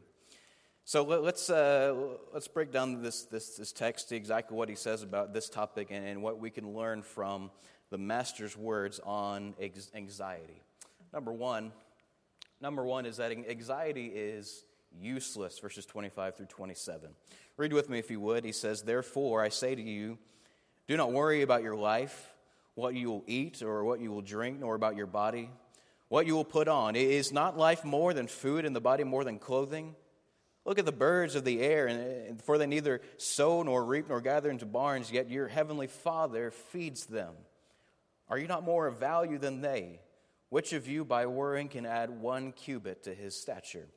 So 0.84 1.04
let, 1.04 1.24
us 1.24 1.50
uh, 1.50 1.96
let's 2.34 2.48
break 2.48 2.72
down 2.72 3.02
this, 3.02 3.24
this, 3.24 3.56
this 3.56 3.72
text, 3.72 4.12
exactly 4.12 4.58
what 4.58 4.68
he 4.68 4.76
says 4.76 5.04
about 5.04 5.34
this 5.34 5.48
topic, 5.48 5.88
and, 5.92 6.06
and 6.06 6.24
what 6.24 6.40
we 6.40 6.50
can 6.50 6.74
learn 6.74 7.04
from 7.04 7.52
the 7.92 7.98
Master's 7.98 8.58
words 8.58 9.00
on 9.04 9.54
anxiety. 9.94 10.62
Number 11.14 11.32
one, 11.32 11.72
number 12.60 12.84
one 12.84 13.06
is 13.06 13.18
that 13.18 13.32
anxiety 13.32 14.08
is 14.08 14.66
useless, 15.00 15.60
verses 15.60 15.86
25 15.86 16.36
through 16.36 16.46
27. 16.48 17.10
Read 17.58 17.74
with 17.74 17.90
me 17.90 18.00
if 18.00 18.10
you 18.10 18.20
would. 18.20 18.44
He 18.44 18.52
says, 18.52 18.82
Therefore, 18.82 19.42
I 19.42 19.50
say 19.50 19.76
to 19.76 19.82
you, 19.82 20.18
do 20.88 20.98
not 20.98 21.12
worry 21.12 21.42
about 21.42 21.64
your 21.64 21.76
life, 21.76 22.32
what 22.76 22.96
you 22.96 23.10
will 23.10 23.24
eat 23.28 23.62
or 23.62 23.84
what 23.84 24.00
you 24.00 24.12
will 24.12 24.22
drink, 24.22 24.60
nor 24.60 24.76
about 24.76 24.96
your 24.96 25.06
body, 25.06 25.50
what 26.08 26.26
you 26.26 26.34
will 26.34 26.46
put 26.46 26.68
on. 26.68 26.96
Is 26.96 27.32
not 27.32 27.58
life 27.58 27.86
more 27.86 28.14
than 28.14 28.28
food 28.28 28.66
and 28.66 28.76
the 28.76 28.82
body 28.82 29.04
more 29.04 29.24
than 29.24 29.38
clothing? 29.38 29.96
Look 30.64 30.78
at 30.78 30.86
the 30.86 30.92
birds 30.92 31.36
of 31.36 31.44
the 31.44 31.60
air, 31.62 31.88
and 31.88 32.42
for 32.44 32.58
they 32.58 32.68
neither 32.68 33.02
sow 33.18 33.64
nor 33.64 33.84
reap 33.84 34.10
nor 34.10 34.22
gather 34.22 34.52
into 34.52 34.66
barns, 34.66 35.12
yet 35.12 35.30
your 35.30 35.48
heavenly 35.48 35.88
Father 35.88 36.52
feeds 36.52 37.06
them. 37.06 37.34
Are 38.30 38.38
you 38.38 38.48
not 38.48 38.64
more 38.64 38.86
of 38.88 39.00
value 39.00 39.40
than 39.40 39.62
they? 39.62 40.00
Which 40.50 40.74
of 40.74 40.88
you, 40.88 41.04
by 41.04 41.26
worrying, 41.26 41.68
can 41.68 41.86
add 41.86 42.10
one 42.10 42.52
cubit 42.52 43.04
to 43.04 43.14
his 43.14 43.36
stature? 43.36 43.88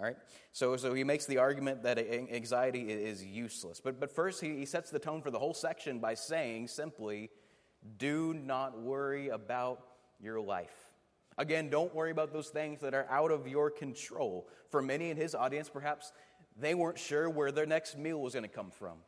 All 0.00 0.06
right? 0.06 0.16
So, 0.52 0.76
so 0.76 0.94
he 0.94 1.04
makes 1.04 1.26
the 1.26 1.38
argument 1.38 1.84
that 1.84 1.98
anxiety 1.98 2.90
is 2.90 3.24
useless. 3.24 3.80
But, 3.80 4.00
but 4.00 4.10
first, 4.10 4.40
he, 4.40 4.56
he 4.56 4.66
sets 4.66 4.90
the 4.90 4.98
tone 4.98 5.22
for 5.22 5.30
the 5.30 5.38
whole 5.38 5.54
section 5.54 6.00
by 6.00 6.14
saying 6.14 6.68
simply, 6.68 7.30
do 7.98 8.34
not 8.34 8.80
worry 8.80 9.28
about 9.28 9.80
your 10.20 10.40
life. 10.40 10.83
Again, 11.36 11.68
don't 11.68 11.94
worry 11.94 12.10
about 12.10 12.32
those 12.32 12.48
things 12.48 12.80
that 12.80 12.94
are 12.94 13.06
out 13.10 13.30
of 13.30 13.48
your 13.48 13.70
control. 13.70 14.48
For 14.70 14.80
many 14.80 15.10
in 15.10 15.16
his 15.16 15.34
audience, 15.34 15.68
perhaps 15.68 16.12
they 16.56 16.74
weren't 16.74 16.98
sure 16.98 17.28
where 17.28 17.50
their 17.50 17.66
next 17.66 17.98
meal 17.98 18.20
was 18.20 18.34
going 18.34 18.44
to 18.44 18.48
come 18.48 18.70
from. 18.70 18.98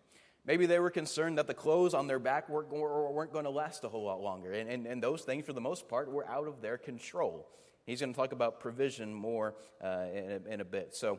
Maybe 0.44 0.66
they 0.66 0.78
were 0.78 0.90
concerned 0.90 1.38
that 1.38 1.48
the 1.48 1.54
clothes 1.54 1.92
on 1.92 2.06
their 2.06 2.20
back 2.20 2.48
weren't, 2.48 2.70
going 2.70 3.44
to 3.44 3.50
last 3.50 3.82
a 3.84 3.88
whole 3.88 4.04
lot 4.04 4.20
longer. 4.20 4.52
And, 4.52 4.70
and, 4.70 4.86
and, 4.86 5.02
those 5.02 5.22
things, 5.22 5.44
for 5.44 5.52
the 5.52 5.60
most 5.60 5.88
part, 5.88 6.10
were 6.10 6.28
out 6.28 6.46
of 6.46 6.62
their 6.62 6.78
control. 6.78 7.48
He's 7.84 8.00
going 8.00 8.12
to 8.12 8.16
talk 8.16 8.32
about 8.32 8.60
provision 8.60 9.12
more 9.12 9.56
uh, 9.82 10.04
in, 10.14 10.30
a, 10.30 10.52
in 10.52 10.60
a 10.60 10.64
bit. 10.64 10.94
So, 10.94 11.18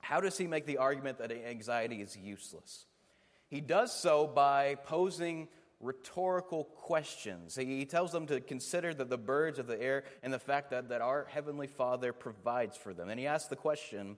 how 0.00 0.20
does 0.20 0.38
he 0.38 0.46
make 0.46 0.66
the 0.66 0.78
argument 0.78 1.18
that 1.18 1.32
anxiety 1.32 2.00
is 2.00 2.16
useless? 2.16 2.86
He 3.48 3.60
does 3.60 3.92
so 3.92 4.26
by 4.26 4.76
posing 4.76 5.48
rhetorical 5.80 6.64
questions. 6.64 7.56
He 7.56 7.84
tells 7.84 8.12
them 8.12 8.26
to 8.26 8.40
consider 8.40 8.94
the, 8.94 9.04
the 9.04 9.18
birds 9.18 9.58
of 9.58 9.66
the 9.66 9.80
air 9.80 10.04
and 10.22 10.32
the 10.32 10.38
fact 10.38 10.70
that, 10.70 10.88
that 10.88 11.00
our 11.00 11.26
Heavenly 11.28 11.66
Father 11.66 12.12
provides 12.12 12.76
for 12.76 12.94
them. 12.94 13.08
And 13.08 13.20
he 13.20 13.26
asks 13.26 13.48
the 13.48 13.56
question 13.56 14.16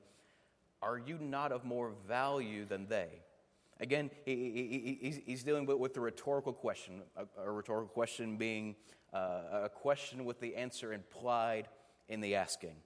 Are 0.82 0.98
you 0.98 1.18
not 1.18 1.52
of 1.52 1.64
more 1.64 1.92
value 2.06 2.64
than 2.64 2.86
they? 2.86 3.22
Again, 3.80 4.10
he, 4.24 4.98
he, 5.00 5.22
he's 5.24 5.44
dealing 5.44 5.64
with, 5.64 5.78
with 5.78 5.94
the 5.94 6.00
rhetorical 6.00 6.52
question, 6.52 7.02
a, 7.16 7.26
a 7.44 7.50
rhetorical 7.50 7.88
question 7.88 8.36
being 8.36 8.74
uh, 9.12 9.62
a 9.64 9.68
question 9.68 10.24
with 10.24 10.40
the 10.40 10.56
answer 10.56 10.92
implied 10.92 11.68
in 12.08 12.20
the 12.20 12.34
asking. 12.34 12.76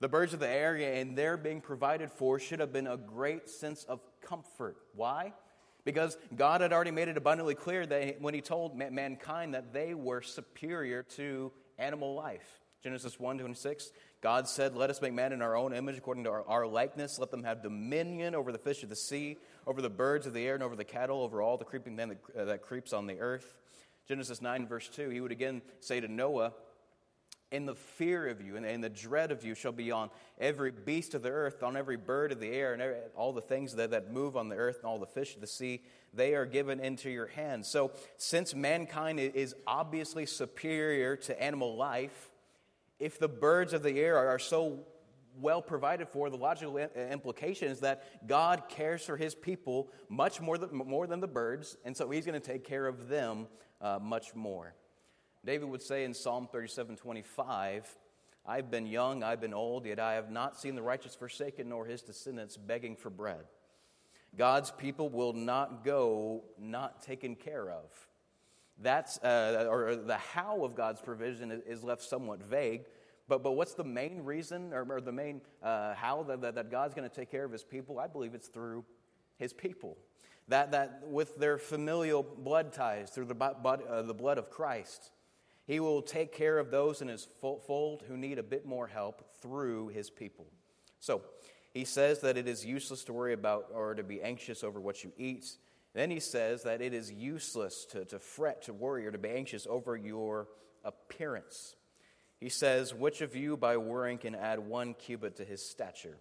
The 0.00 0.08
birds 0.08 0.32
of 0.32 0.40
the 0.40 0.48
air 0.48 0.76
and 0.76 1.16
their 1.16 1.36
being 1.36 1.60
provided 1.60 2.10
for 2.10 2.38
should 2.38 2.60
have 2.60 2.72
been 2.72 2.86
a 2.86 2.96
great 2.96 3.50
sense 3.50 3.84
of 3.84 4.00
comfort. 4.22 4.78
Why? 4.94 5.34
Because 5.84 6.16
God 6.36 6.60
had 6.60 6.72
already 6.72 6.90
made 6.90 7.08
it 7.08 7.16
abundantly 7.16 7.54
clear 7.54 7.86
that 7.86 8.20
when 8.20 8.34
He 8.34 8.40
told 8.40 8.76
mankind 8.76 9.54
that 9.54 9.72
they 9.72 9.94
were 9.94 10.22
superior 10.22 11.02
to 11.16 11.52
animal 11.78 12.14
life. 12.14 12.60
Genesis 12.82 13.20
1 13.20 13.38
26, 13.38 13.90
God 14.22 14.48
said, 14.48 14.74
Let 14.74 14.88
us 14.88 15.02
make 15.02 15.12
man 15.12 15.32
in 15.32 15.42
our 15.42 15.56
own 15.56 15.74
image, 15.74 15.98
according 15.98 16.24
to 16.24 16.30
our, 16.30 16.44
our, 16.46 16.66
likeness. 16.66 17.18
Let 17.18 17.30
them 17.30 17.44
have 17.44 17.62
dominion 17.62 18.34
over 18.34 18.52
the 18.52 18.58
fish 18.58 18.82
of 18.82 18.88
the 18.88 18.96
sea, 18.96 19.36
over 19.66 19.82
the 19.82 19.90
birds 19.90 20.26
of 20.26 20.32
the 20.32 20.46
air, 20.46 20.54
and 20.54 20.62
over 20.62 20.76
the 20.76 20.84
cattle, 20.84 21.22
over 21.22 21.42
all 21.42 21.58
the 21.58 21.64
creeping 21.64 21.96
thing 21.96 22.08
that, 22.08 22.40
uh, 22.40 22.44
that 22.46 22.62
creeps 22.62 22.94
on 22.94 23.06
the 23.06 23.18
earth. 23.18 23.54
Genesis 24.08 24.40
9, 24.40 24.66
verse 24.66 24.88
2, 24.88 25.10
he 25.10 25.20
would 25.20 25.30
again 25.30 25.62
say 25.80 26.00
to 26.00 26.08
Noah, 26.08 26.52
In 27.50 27.66
the 27.66 27.74
fear 27.74 28.28
of 28.28 28.40
you 28.40 28.56
and, 28.56 28.64
and 28.64 28.82
the 28.82 28.88
dread 28.88 29.32
of 29.32 29.44
you 29.44 29.56
shall 29.56 29.72
be 29.72 29.90
on 29.90 30.10
every 30.38 30.70
beast 30.70 31.14
of 31.14 31.22
the 31.22 31.30
earth, 31.30 31.64
on 31.64 31.76
every 31.76 31.96
bird 31.96 32.30
of 32.30 32.38
the 32.38 32.50
air, 32.50 32.72
and 32.72 32.80
every, 32.80 32.96
all 33.16 33.32
the 33.32 33.40
things 33.40 33.74
that, 33.74 33.90
that 33.90 34.12
move 34.12 34.36
on 34.36 34.48
the 34.48 34.54
earth, 34.54 34.76
and 34.76 34.84
all 34.84 35.00
the 35.00 35.06
fish 35.06 35.34
of 35.34 35.40
the 35.40 35.48
sea. 35.48 35.82
They 36.14 36.34
are 36.34 36.46
given 36.46 36.78
into 36.78 37.10
your 37.10 37.26
hands. 37.26 37.66
So, 37.66 37.90
since 38.16 38.54
mankind 38.54 39.18
is 39.18 39.54
obviously 39.66 40.26
superior 40.26 41.16
to 41.16 41.42
animal 41.42 41.76
life, 41.76 42.30
if 43.00 43.18
the 43.18 43.28
birds 43.28 43.72
of 43.72 43.82
the 43.82 43.98
air 43.98 44.16
are 44.16 44.38
so 44.38 44.84
well 45.40 45.62
provided 45.62 46.08
for, 46.08 46.30
the 46.30 46.36
logical 46.36 46.76
implication 46.76 47.68
is 47.68 47.80
that 47.80 48.26
God 48.28 48.64
cares 48.68 49.04
for 49.04 49.16
his 49.16 49.34
people 49.34 49.90
much 50.08 50.40
more 50.40 50.58
than, 50.58 50.70
more 50.72 51.06
than 51.06 51.20
the 51.20 51.28
birds, 51.28 51.76
and 51.84 51.96
so 51.96 52.10
he's 52.10 52.26
going 52.26 52.40
to 52.40 52.46
take 52.46 52.64
care 52.64 52.86
of 52.86 53.08
them 53.08 53.46
uh, 53.80 53.98
much 54.00 54.34
more. 54.34 54.74
David 55.44 55.68
would 55.68 55.82
say 55.82 56.04
in 56.04 56.12
Psalm 56.14 56.48
37 56.50 56.96
25, 56.96 57.96
I've 58.46 58.70
been 58.70 58.86
young, 58.86 59.22
I've 59.22 59.40
been 59.40 59.54
old, 59.54 59.86
yet 59.86 59.98
I 59.98 60.14
have 60.14 60.30
not 60.30 60.58
seen 60.58 60.74
the 60.74 60.82
righteous 60.82 61.14
forsaken, 61.14 61.68
nor 61.68 61.86
his 61.86 62.02
descendants 62.02 62.56
begging 62.56 62.96
for 62.96 63.10
bread. 63.10 63.44
God's 64.36 64.70
people 64.70 65.08
will 65.08 65.32
not 65.32 65.84
go 65.84 66.44
not 66.58 67.02
taken 67.02 67.34
care 67.34 67.70
of. 67.70 67.90
That's, 68.82 69.18
uh, 69.18 69.66
or 69.68 69.96
the 69.96 70.16
how 70.16 70.64
of 70.64 70.74
God's 70.74 71.00
provision 71.00 71.62
is 71.66 71.82
left 71.82 72.02
somewhat 72.02 72.42
vague. 72.42 72.84
But, 73.28 73.42
but 73.42 73.52
what's 73.52 73.74
the 73.74 73.84
main 73.84 74.24
reason 74.24 74.72
or, 74.72 74.86
or 74.88 75.00
the 75.00 75.12
main 75.12 75.42
uh, 75.62 75.94
how 75.94 76.22
that, 76.24 76.54
that, 76.54 76.70
God's 76.70 76.94
going 76.94 77.08
to 77.08 77.14
take 77.14 77.30
care 77.30 77.44
of 77.44 77.52
his 77.52 77.62
people? 77.62 77.98
I 77.98 78.06
believe 78.06 78.34
it's 78.34 78.48
through 78.48 78.84
his 79.38 79.52
people. 79.52 79.98
That, 80.48 80.72
that 80.72 81.02
with 81.04 81.36
their 81.38 81.58
familial 81.58 82.22
blood 82.22 82.72
ties, 82.72 83.10
through 83.10 83.26
the, 83.26 83.36
uh, 83.36 84.02
the 84.02 84.14
blood 84.14 84.38
of 84.38 84.50
Christ, 84.50 85.12
he 85.66 85.80
will 85.80 86.02
take 86.02 86.32
care 86.32 86.58
of 86.58 86.70
those 86.70 87.02
in 87.02 87.08
his 87.08 87.28
fold 87.40 88.02
who 88.08 88.16
need 88.16 88.38
a 88.38 88.42
bit 88.42 88.66
more 88.66 88.86
help 88.86 89.36
through 89.40 89.88
his 89.88 90.10
people. 90.10 90.46
So, 90.98 91.22
he 91.72 91.84
says 91.84 92.20
that 92.20 92.36
it 92.36 92.48
is 92.48 92.66
useless 92.66 93.04
to 93.04 93.12
worry 93.12 93.32
about 93.32 93.66
or 93.72 93.94
to 93.94 94.02
be 94.02 94.20
anxious 94.20 94.64
over 94.64 94.80
what 94.80 95.04
you 95.04 95.12
eat. 95.16 95.56
Then 95.94 96.10
he 96.10 96.20
says 96.20 96.64
that 96.64 96.80
it 96.80 96.92
is 96.92 97.12
useless 97.12 97.84
to, 97.90 98.04
to 98.06 98.18
fret, 98.18 98.62
to 98.62 98.72
worry, 98.72 99.06
or 99.06 99.12
to 99.12 99.18
be 99.18 99.28
anxious 99.28 99.66
over 99.68 99.96
your 99.96 100.48
appearance. 100.84 101.76
He 102.38 102.48
says, 102.48 102.94
Which 102.94 103.20
of 103.20 103.36
you 103.36 103.56
by 103.56 103.76
worrying 103.76 104.18
can 104.18 104.34
add 104.34 104.58
one 104.58 104.94
cubit 104.94 105.36
to 105.36 105.44
his 105.44 105.64
stature? 105.64 106.16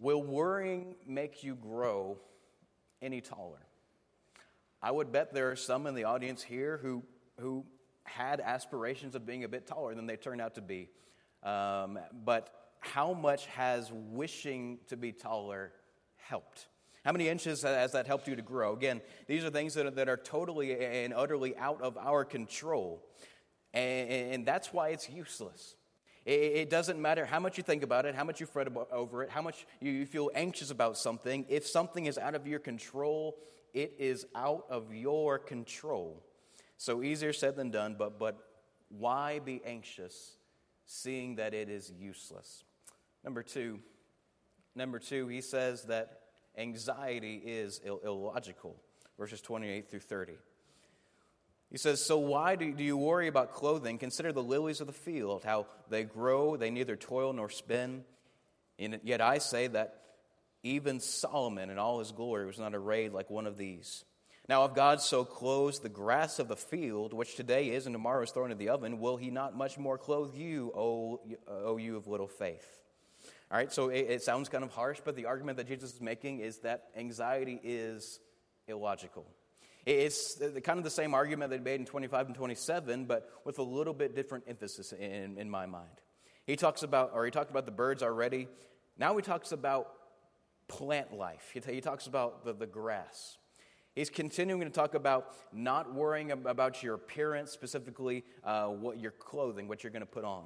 Will 0.00 0.22
worrying 0.22 0.94
make 1.06 1.44
you 1.44 1.54
grow 1.54 2.18
any 3.00 3.20
taller? 3.20 3.60
I 4.82 4.90
would 4.90 5.12
bet 5.12 5.32
there 5.32 5.50
are 5.50 5.56
some 5.56 5.86
in 5.86 5.94
the 5.94 6.04
audience 6.04 6.42
here 6.42 6.78
who, 6.82 7.04
who 7.38 7.64
had 8.04 8.40
aspirations 8.40 9.14
of 9.14 9.26
being 9.26 9.44
a 9.44 9.48
bit 9.48 9.66
taller 9.66 9.94
than 9.94 10.06
they 10.06 10.16
turned 10.16 10.40
out 10.40 10.54
to 10.56 10.60
be. 10.60 10.88
Um, 11.42 11.98
but 12.24 12.50
how 12.80 13.12
much 13.12 13.46
has 13.46 13.90
wishing 13.92 14.78
to 14.88 14.96
be 14.96 15.12
taller 15.12 15.72
helped? 16.16 16.66
How 17.04 17.12
many 17.12 17.28
inches 17.28 17.62
has 17.62 17.92
that 17.92 18.06
helped 18.06 18.28
you 18.28 18.36
to 18.36 18.42
grow? 18.42 18.74
Again, 18.74 19.00
these 19.26 19.44
are 19.44 19.50
things 19.50 19.74
that 19.74 19.86
are, 19.86 19.90
that 19.90 20.08
are 20.08 20.16
totally 20.16 20.84
and 20.84 21.12
utterly 21.12 21.56
out 21.56 21.82
of 21.82 21.96
our 21.96 22.24
control. 22.24 23.04
And, 23.74 24.10
and 24.10 24.46
that's 24.46 24.72
why 24.72 24.90
it's 24.90 25.08
useless. 25.08 25.76
It, 26.24 26.30
it, 26.30 26.70
doesn't 26.70 27.02
matter 27.02 27.24
how 27.24 27.40
much 27.40 27.56
you 27.56 27.64
think 27.64 27.82
about 27.82 28.06
it, 28.06 28.14
how 28.14 28.22
much 28.22 28.38
you 28.38 28.46
fret 28.46 28.68
about, 28.68 28.92
over 28.92 29.24
it, 29.24 29.30
how 29.30 29.42
much 29.42 29.66
you, 29.80 29.90
you 29.90 30.06
feel 30.06 30.30
anxious 30.34 30.70
about 30.70 30.96
something. 30.96 31.44
If 31.48 31.66
something 31.66 32.06
is 32.06 32.16
out 32.16 32.36
of 32.36 32.46
your 32.46 32.60
control, 32.60 33.36
it 33.74 33.94
is 33.98 34.24
out 34.36 34.64
of 34.70 34.94
your 34.94 35.40
control. 35.40 36.22
So 36.82 37.00
easier 37.00 37.32
said 37.32 37.54
than 37.54 37.70
done, 37.70 37.94
but, 37.96 38.18
but 38.18 38.36
why 38.88 39.38
be 39.38 39.62
anxious 39.64 40.32
seeing 40.84 41.36
that 41.36 41.54
it 41.54 41.68
is 41.68 41.92
useless? 41.96 42.64
Number 43.22 43.44
two, 43.44 43.78
number 44.74 44.98
two, 44.98 45.28
he 45.28 45.42
says 45.42 45.84
that 45.84 46.22
anxiety 46.58 47.36
is 47.36 47.80
Ill- 47.84 48.00
illogical. 48.04 48.74
Verses 49.16 49.40
28 49.40 49.88
through 49.88 50.00
30. 50.00 50.32
He 51.70 51.78
says, 51.78 52.04
So 52.04 52.18
why 52.18 52.56
do, 52.56 52.72
do 52.72 52.82
you 52.82 52.96
worry 52.96 53.28
about 53.28 53.52
clothing? 53.52 53.96
Consider 53.96 54.32
the 54.32 54.42
lilies 54.42 54.80
of 54.80 54.88
the 54.88 54.92
field, 54.92 55.44
how 55.44 55.68
they 55.88 56.02
grow, 56.02 56.56
they 56.56 56.70
neither 56.70 56.96
toil 56.96 57.32
nor 57.32 57.48
spin. 57.48 58.02
And 58.80 58.98
yet 59.04 59.20
I 59.20 59.38
say 59.38 59.68
that 59.68 60.02
even 60.64 60.98
Solomon 60.98 61.70
in 61.70 61.78
all 61.78 62.00
his 62.00 62.10
glory 62.10 62.44
was 62.44 62.58
not 62.58 62.74
arrayed 62.74 63.12
like 63.12 63.30
one 63.30 63.46
of 63.46 63.56
these. 63.56 64.04
Now, 64.48 64.64
if 64.64 64.74
God 64.74 65.00
so 65.00 65.24
clothes 65.24 65.78
the 65.78 65.88
grass 65.88 66.38
of 66.38 66.48
the 66.48 66.56
field, 66.56 67.12
which 67.12 67.36
today 67.36 67.70
is 67.70 67.86
and 67.86 67.94
tomorrow 67.94 68.22
is 68.22 68.30
thrown 68.30 68.50
into 68.50 68.58
the 68.58 68.70
oven, 68.70 68.98
will 68.98 69.16
he 69.16 69.30
not 69.30 69.56
much 69.56 69.78
more 69.78 69.96
clothe 69.96 70.34
you, 70.34 70.72
O, 70.74 71.20
o 71.48 71.76
you 71.76 71.96
of 71.96 72.08
little 72.08 72.26
faith? 72.26 72.80
All 73.50 73.58
right, 73.58 73.72
so 73.72 73.90
it, 73.90 74.06
it 74.08 74.22
sounds 74.22 74.48
kind 74.48 74.64
of 74.64 74.70
harsh, 74.70 75.00
but 75.04 75.14
the 75.14 75.26
argument 75.26 75.58
that 75.58 75.68
Jesus 75.68 75.94
is 75.94 76.00
making 76.00 76.40
is 76.40 76.58
that 76.60 76.88
anxiety 76.96 77.60
is 77.62 78.18
illogical. 78.66 79.26
It's 79.84 80.40
kind 80.64 80.78
of 80.78 80.84
the 80.84 80.90
same 80.90 81.12
argument 81.12 81.50
that 81.50 81.58
he 81.58 81.64
made 81.64 81.80
in 81.80 81.86
25 81.86 82.26
and 82.26 82.34
27, 82.34 83.04
but 83.04 83.28
with 83.44 83.58
a 83.58 83.62
little 83.62 83.94
bit 83.94 84.14
different 84.14 84.44
emphasis 84.48 84.92
in, 84.92 85.38
in 85.38 85.50
my 85.50 85.66
mind. 85.66 86.00
He 86.46 86.56
talks 86.56 86.82
about, 86.82 87.10
or 87.14 87.24
he 87.24 87.30
talked 87.30 87.50
about 87.50 87.66
the 87.66 87.72
birds 87.72 88.02
already. 88.02 88.48
Now 88.96 89.16
he 89.16 89.22
talks 89.22 89.52
about 89.52 89.92
plant 90.68 91.12
life. 91.12 91.50
He, 91.52 91.60
he 91.74 91.80
talks 91.80 92.06
about 92.06 92.44
the, 92.44 92.52
the 92.52 92.66
grass. 92.66 93.38
He's 93.94 94.08
continuing 94.08 94.62
to 94.62 94.70
talk 94.70 94.94
about 94.94 95.34
not 95.52 95.92
worrying 95.94 96.30
about 96.30 96.82
your 96.82 96.94
appearance, 96.94 97.50
specifically 97.50 98.24
uh, 98.42 98.68
what 98.68 98.98
your 98.98 99.10
clothing, 99.10 99.68
what 99.68 99.84
you're 99.84 99.92
going 99.92 100.00
to 100.00 100.06
put 100.06 100.24
on. 100.24 100.44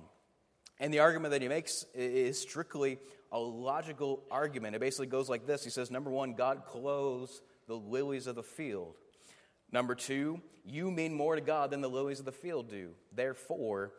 And 0.81 0.93
the 0.93 0.99
argument 0.99 1.33
that 1.33 1.43
he 1.43 1.49
makes 1.49 1.85
is 1.95 2.41
strictly 2.41 2.99
a 3.33 3.38
logical 3.38 4.25
argument. 4.31 4.75
It 4.75 4.81
basically 4.81 5.07
goes 5.07 5.29
like 5.29 5.47
this 5.47 5.65
He 5.65 5.71
says, 5.71 5.91
number 5.91 6.11
one, 6.11 6.35
God 6.35 6.65
clothes 6.67 7.41
the 7.69 7.76
lilies 7.76 8.26
of 8.26 8.35
the 8.35 8.43
field. 8.43 8.95
Number 9.73 9.95
two, 9.95 10.41
you 10.65 10.91
mean 10.91 11.15
more 11.15 11.35
to 11.35 11.41
God 11.41 11.71
than 11.71 11.81
the 11.81 11.88
lilies 11.88 12.19
of 12.19 12.25
the 12.25 12.33
field 12.33 12.69
do. 12.69 12.91
Therefore, 13.12 13.93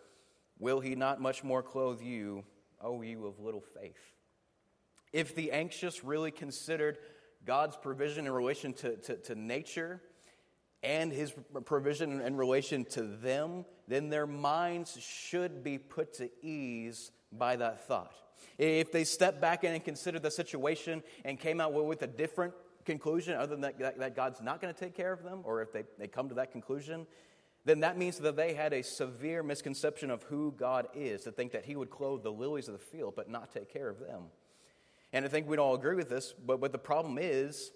will 0.59 0.79
he 0.79 0.95
not 0.95 1.21
much 1.21 1.43
more 1.43 1.63
clothe 1.63 2.01
you, 2.01 2.43
O 2.81 3.01
you 3.01 3.25
of 3.25 3.39
little 3.39 3.61
faith? 3.61 3.99
If 5.13 5.35
the 5.35 5.51
anxious 5.51 6.03
really 6.03 6.31
considered 6.31 6.97
God's 7.47 7.77
provision 7.77 8.27
in 8.27 8.33
relation 8.33 8.73
to, 8.73 8.97
to, 8.97 9.15
to 9.15 9.35
nature 9.35 10.01
and 10.83 11.11
his 11.11 11.33
provision 11.65 12.21
in 12.21 12.35
relation 12.35 12.85
to 12.85 13.01
them, 13.01 13.65
then 13.87 14.09
their 14.09 14.27
minds 14.27 14.97
should 15.01 15.63
be 15.63 15.77
put 15.77 16.13
to 16.15 16.29
ease 16.41 17.11
by 17.31 17.55
that 17.55 17.87
thought. 17.87 18.13
If 18.59 18.91
they 18.91 19.03
step 19.03 19.41
back 19.41 19.63
in 19.63 19.73
and 19.73 19.83
consider 19.83 20.19
the 20.19 20.29
situation 20.29 21.01
and 21.25 21.39
came 21.39 21.59
out 21.59 21.73
with 21.73 22.03
a 22.03 22.07
different 22.07 22.53
conclusion 22.85 23.35
other 23.35 23.55
than 23.55 23.61
that, 23.61 23.79
that, 23.79 23.97
that 23.97 24.15
God's 24.15 24.41
not 24.41 24.61
going 24.61 24.73
to 24.73 24.79
take 24.79 24.95
care 24.95 25.11
of 25.11 25.23
them, 25.23 25.41
or 25.43 25.61
if 25.61 25.73
they, 25.73 25.83
they 25.97 26.07
come 26.07 26.29
to 26.29 26.35
that 26.35 26.51
conclusion, 26.51 27.07
then 27.65 27.79
that 27.81 27.97
means 27.97 28.17
that 28.19 28.35
they 28.35 28.53
had 28.53 28.71
a 28.73 28.83
severe 28.83 29.43
misconception 29.43 30.11
of 30.11 30.23
who 30.23 30.53
God 30.57 30.87
is, 30.93 31.23
to 31.23 31.31
think 31.31 31.51
that 31.51 31.65
He 31.65 31.75
would 31.75 31.89
clothe 31.89 32.23
the 32.23 32.31
lilies 32.31 32.67
of 32.67 32.73
the 32.73 32.79
field 32.79 33.13
but 33.15 33.29
not 33.29 33.51
take 33.51 33.71
care 33.71 33.89
of 33.89 33.99
them. 33.99 34.23
And 35.13 35.25
I 35.25 35.27
think 35.27 35.47
we'd 35.47 35.59
all 35.59 35.75
agree 35.75 35.95
with 35.95 36.09
this, 36.09 36.33
but, 36.33 36.59
but 36.59 36.71
the 36.71 36.77
problem 36.77 37.17
is, 37.19 37.71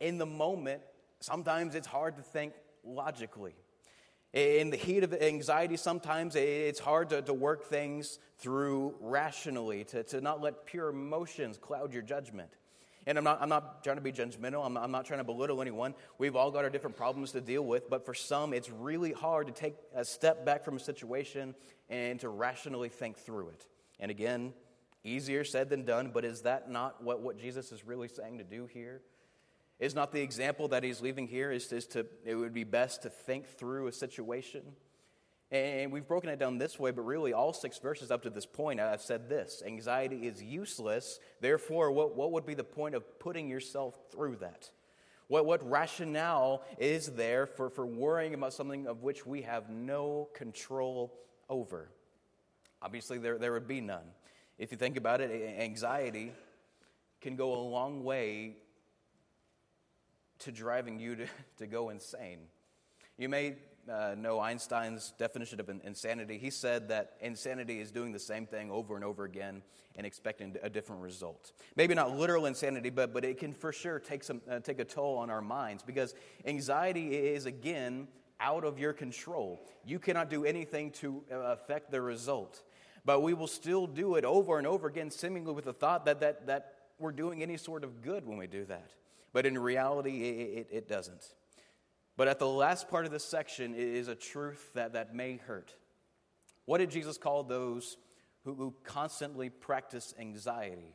in 0.00 0.18
the 0.18 0.26
moment, 0.26 0.82
sometimes 1.20 1.74
it's 1.74 1.86
hard 1.86 2.16
to 2.16 2.22
think 2.22 2.52
logically. 2.84 3.54
In 4.32 4.70
the 4.70 4.76
heat 4.76 5.04
of 5.04 5.14
anxiety, 5.14 5.76
sometimes 5.76 6.36
it's 6.36 6.78
hard 6.78 7.08
to, 7.10 7.22
to 7.22 7.34
work 7.34 7.64
things 7.64 8.18
through 8.36 8.94
rationally, 9.00 9.84
to, 9.84 10.02
to 10.04 10.20
not 10.20 10.40
let 10.40 10.66
pure 10.66 10.90
emotions 10.90 11.58
cloud 11.58 11.92
your 11.92 12.02
judgment. 12.02 12.50
And 13.06 13.16
I'm 13.16 13.24
not, 13.24 13.40
I'm 13.40 13.48
not 13.48 13.82
trying 13.82 13.96
to 13.96 14.02
be 14.02 14.12
judgmental, 14.12 14.64
I'm 14.64 14.74
not, 14.74 14.84
I'm 14.84 14.90
not 14.90 15.06
trying 15.06 15.20
to 15.20 15.24
belittle 15.24 15.62
anyone. 15.62 15.94
We've 16.18 16.36
all 16.36 16.50
got 16.50 16.64
our 16.64 16.70
different 16.70 16.94
problems 16.94 17.32
to 17.32 17.40
deal 17.40 17.64
with, 17.64 17.88
but 17.88 18.04
for 18.04 18.12
some, 18.12 18.52
it's 18.52 18.70
really 18.70 19.12
hard 19.12 19.46
to 19.46 19.52
take 19.52 19.76
a 19.94 20.04
step 20.04 20.44
back 20.44 20.62
from 20.62 20.76
a 20.76 20.80
situation 20.80 21.54
and 21.88 22.20
to 22.20 22.28
rationally 22.28 22.90
think 22.90 23.16
through 23.16 23.48
it. 23.48 23.66
And 23.98 24.10
again, 24.10 24.52
easier 25.04 25.44
said 25.44 25.70
than 25.70 25.84
done, 25.84 26.10
but 26.12 26.24
is 26.24 26.42
that 26.42 26.70
not 26.70 27.02
what, 27.02 27.20
what 27.20 27.38
Jesus 27.38 27.72
is 27.72 27.84
really 27.84 28.08
saying 28.08 28.38
to 28.38 28.44
do 28.44 28.66
here? 28.66 29.02
Is 29.78 29.94
not 29.94 30.12
the 30.12 30.20
example 30.20 30.68
that 30.68 30.82
he's 30.82 31.00
leaving 31.00 31.28
here 31.28 31.52
is, 31.52 31.72
is 31.72 31.86
to, 31.88 32.06
it 32.24 32.34
would 32.34 32.52
be 32.52 32.64
best 32.64 33.02
to 33.02 33.10
think 33.10 33.46
through 33.46 33.86
a 33.86 33.92
situation? 33.92 34.62
And 35.50 35.90
we've 35.90 36.06
broken 36.06 36.28
it 36.28 36.38
down 36.38 36.58
this 36.58 36.78
way, 36.78 36.90
but 36.90 37.02
really, 37.02 37.32
all 37.32 37.54
six 37.54 37.78
verses 37.78 38.10
up 38.10 38.22
to 38.24 38.30
this 38.30 38.44
point, 38.44 38.80
I've 38.80 39.00
said 39.00 39.30
this 39.30 39.62
anxiety 39.64 40.26
is 40.26 40.42
useless. 40.42 41.20
Therefore, 41.40 41.90
what, 41.90 42.14
what 42.14 42.32
would 42.32 42.44
be 42.44 42.54
the 42.54 42.64
point 42.64 42.94
of 42.94 43.18
putting 43.18 43.48
yourself 43.48 43.98
through 44.10 44.36
that? 44.36 44.70
What, 45.28 45.46
what 45.46 45.68
rationale 45.68 46.62
is 46.78 47.06
there 47.08 47.46
for, 47.46 47.70
for 47.70 47.86
worrying 47.86 48.34
about 48.34 48.52
something 48.52 48.86
of 48.86 49.02
which 49.02 49.24
we 49.24 49.42
have 49.42 49.70
no 49.70 50.28
control 50.34 51.14
over? 51.48 51.90
Obviously, 52.82 53.18
there, 53.18 53.38
there 53.38 53.52
would 53.52 53.68
be 53.68 53.80
none. 53.80 54.04
If 54.58 54.72
you 54.72 54.76
think 54.76 54.96
about 54.96 55.20
it, 55.20 55.30
anxiety 55.58 56.32
can 57.20 57.36
go 57.36 57.54
a 57.54 57.62
long 57.62 58.02
way 58.02 58.56
to 60.40 60.52
driving 60.52 60.98
you 60.98 61.16
to, 61.16 61.26
to 61.58 61.66
go 61.66 61.90
insane. 61.90 62.40
You 63.16 63.28
may 63.28 63.56
uh, 63.90 64.14
know 64.16 64.40
Einstein's 64.40 65.12
definition 65.18 65.60
of 65.60 65.68
insanity. 65.84 66.38
He 66.38 66.50
said 66.50 66.88
that 66.88 67.14
insanity 67.20 67.80
is 67.80 67.90
doing 67.90 68.12
the 68.12 68.18
same 68.18 68.46
thing 68.46 68.70
over 68.70 68.96
and 68.96 69.04
over 69.04 69.24
again 69.24 69.62
and 69.96 70.06
expecting 70.06 70.56
a 70.62 70.70
different 70.70 71.02
result. 71.02 71.52
Maybe 71.74 71.94
not 71.94 72.16
literal 72.16 72.46
insanity, 72.46 72.90
but, 72.90 73.12
but 73.12 73.24
it 73.24 73.38
can 73.38 73.52
for 73.52 73.72
sure 73.72 73.98
take, 73.98 74.22
some, 74.22 74.40
uh, 74.48 74.60
take 74.60 74.78
a 74.78 74.84
toll 74.84 75.18
on 75.18 75.30
our 75.30 75.42
minds 75.42 75.82
because 75.82 76.14
anxiety 76.44 77.16
is, 77.16 77.46
again, 77.46 78.06
out 78.40 78.64
of 78.64 78.78
your 78.78 78.92
control. 78.92 79.60
You 79.84 79.98
cannot 79.98 80.30
do 80.30 80.44
anything 80.44 80.92
to 80.92 81.24
uh, 81.32 81.36
affect 81.36 81.90
the 81.90 82.00
result. 82.00 82.62
But 83.08 83.22
we 83.22 83.32
will 83.32 83.46
still 83.46 83.86
do 83.86 84.16
it 84.16 84.26
over 84.26 84.58
and 84.58 84.66
over 84.66 84.86
again, 84.86 85.10
seemingly 85.10 85.54
with 85.54 85.64
the 85.64 85.72
thought 85.72 86.04
that, 86.04 86.20
that, 86.20 86.46
that 86.46 86.74
we're 86.98 87.10
doing 87.10 87.42
any 87.42 87.56
sort 87.56 87.82
of 87.82 88.02
good 88.02 88.26
when 88.26 88.36
we 88.36 88.46
do 88.46 88.66
that. 88.66 88.90
But 89.32 89.46
in 89.46 89.56
reality, 89.56 90.24
it, 90.24 90.58
it, 90.58 90.68
it 90.70 90.88
doesn't. 90.88 91.24
But 92.18 92.28
at 92.28 92.38
the 92.38 92.46
last 92.46 92.90
part 92.90 93.06
of 93.06 93.10
this 93.10 93.24
section 93.24 93.74
is 93.74 94.08
a 94.08 94.14
truth 94.14 94.74
that, 94.74 94.92
that 94.92 95.14
may 95.14 95.38
hurt. 95.38 95.72
What 96.66 96.78
did 96.78 96.90
Jesus 96.90 97.16
call 97.16 97.44
those 97.44 97.96
who, 98.44 98.52
who 98.52 98.74
constantly 98.84 99.48
practice 99.48 100.12
anxiety? 100.20 100.94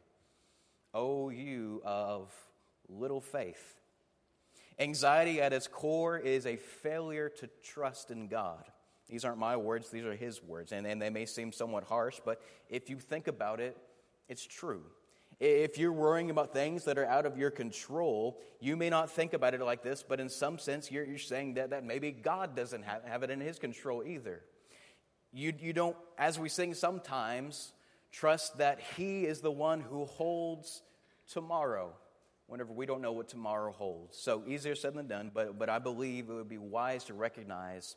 Oh, 0.94 1.30
you 1.30 1.82
of 1.84 2.32
little 2.88 3.22
faith. 3.22 3.74
Anxiety 4.78 5.42
at 5.42 5.52
its 5.52 5.66
core 5.66 6.20
is 6.20 6.46
a 6.46 6.58
failure 6.58 7.30
to 7.40 7.50
trust 7.64 8.12
in 8.12 8.28
God. 8.28 8.66
These 9.10 9.26
aren't 9.26 9.38
my 9.38 9.58
words, 9.58 9.90
these 9.90 10.06
are 10.06 10.16
his 10.16 10.42
words. 10.42 10.72
And, 10.72 10.88
and 10.88 11.02
they 11.02 11.10
may 11.10 11.26
seem 11.26 11.52
somewhat 11.52 11.84
harsh, 11.84 12.20
but 12.24 12.42
if 12.70 12.90
you 12.90 12.98
think 12.98 13.28
about 13.28 13.60
it, 13.60 13.78
it's 14.30 14.46
true. 14.46 14.84
If 15.40 15.78
you're 15.78 15.92
worrying 15.92 16.30
about 16.30 16.54
things 16.54 16.86
that 16.86 16.98
are 16.98 17.06
out 17.06 17.26
of 17.26 17.38
your 17.38 17.52
control, 17.52 18.40
you 18.60 18.78
may 18.78 18.90
not 18.90 19.12
think 19.12 19.34
about 19.34 19.54
it 19.54 19.62
like 19.62 19.84
this, 19.84 20.04
but 20.04 20.20
in 20.20 20.30
some 20.30 20.58
sense, 20.58 20.92
you're, 20.92 21.04
you're 21.04 21.18
saying 21.18 21.56
that, 21.56 21.72
that 21.72 21.84
maybe 21.84 22.12
God 22.12 22.56
doesn't 22.56 22.84
have, 22.84 23.04
have 23.04 23.24
it 23.24 23.30
in 23.30 23.42
his 23.42 23.60
control 23.60 24.04
either. 24.06 24.42
You, 25.34 25.54
you 25.60 25.74
don't, 25.74 25.98
as 26.18 26.40
we 26.40 26.48
sing 26.48 26.74
sometimes, 26.74 27.74
trust 28.12 28.60
that 28.60 28.80
he 28.96 29.26
is 29.26 29.42
the 29.42 29.52
one 29.52 29.82
who 29.82 30.06
holds 30.06 30.82
tomorrow 31.28 31.94
whenever 32.48 32.72
we 32.72 32.86
don't 32.86 33.02
know 33.02 33.12
what 33.12 33.28
tomorrow 33.28 33.72
holds. 33.72 34.18
So 34.18 34.44
easier 34.46 34.76
said 34.76 34.94
than 34.94 35.08
done, 35.08 35.32
but, 35.34 35.58
but 35.58 35.70
I 35.70 35.80
believe 35.80 36.30
it 36.30 36.34
would 36.34 36.50
be 36.50 36.58
wise 36.58 37.06
to 37.06 37.14
recognize 37.14 37.96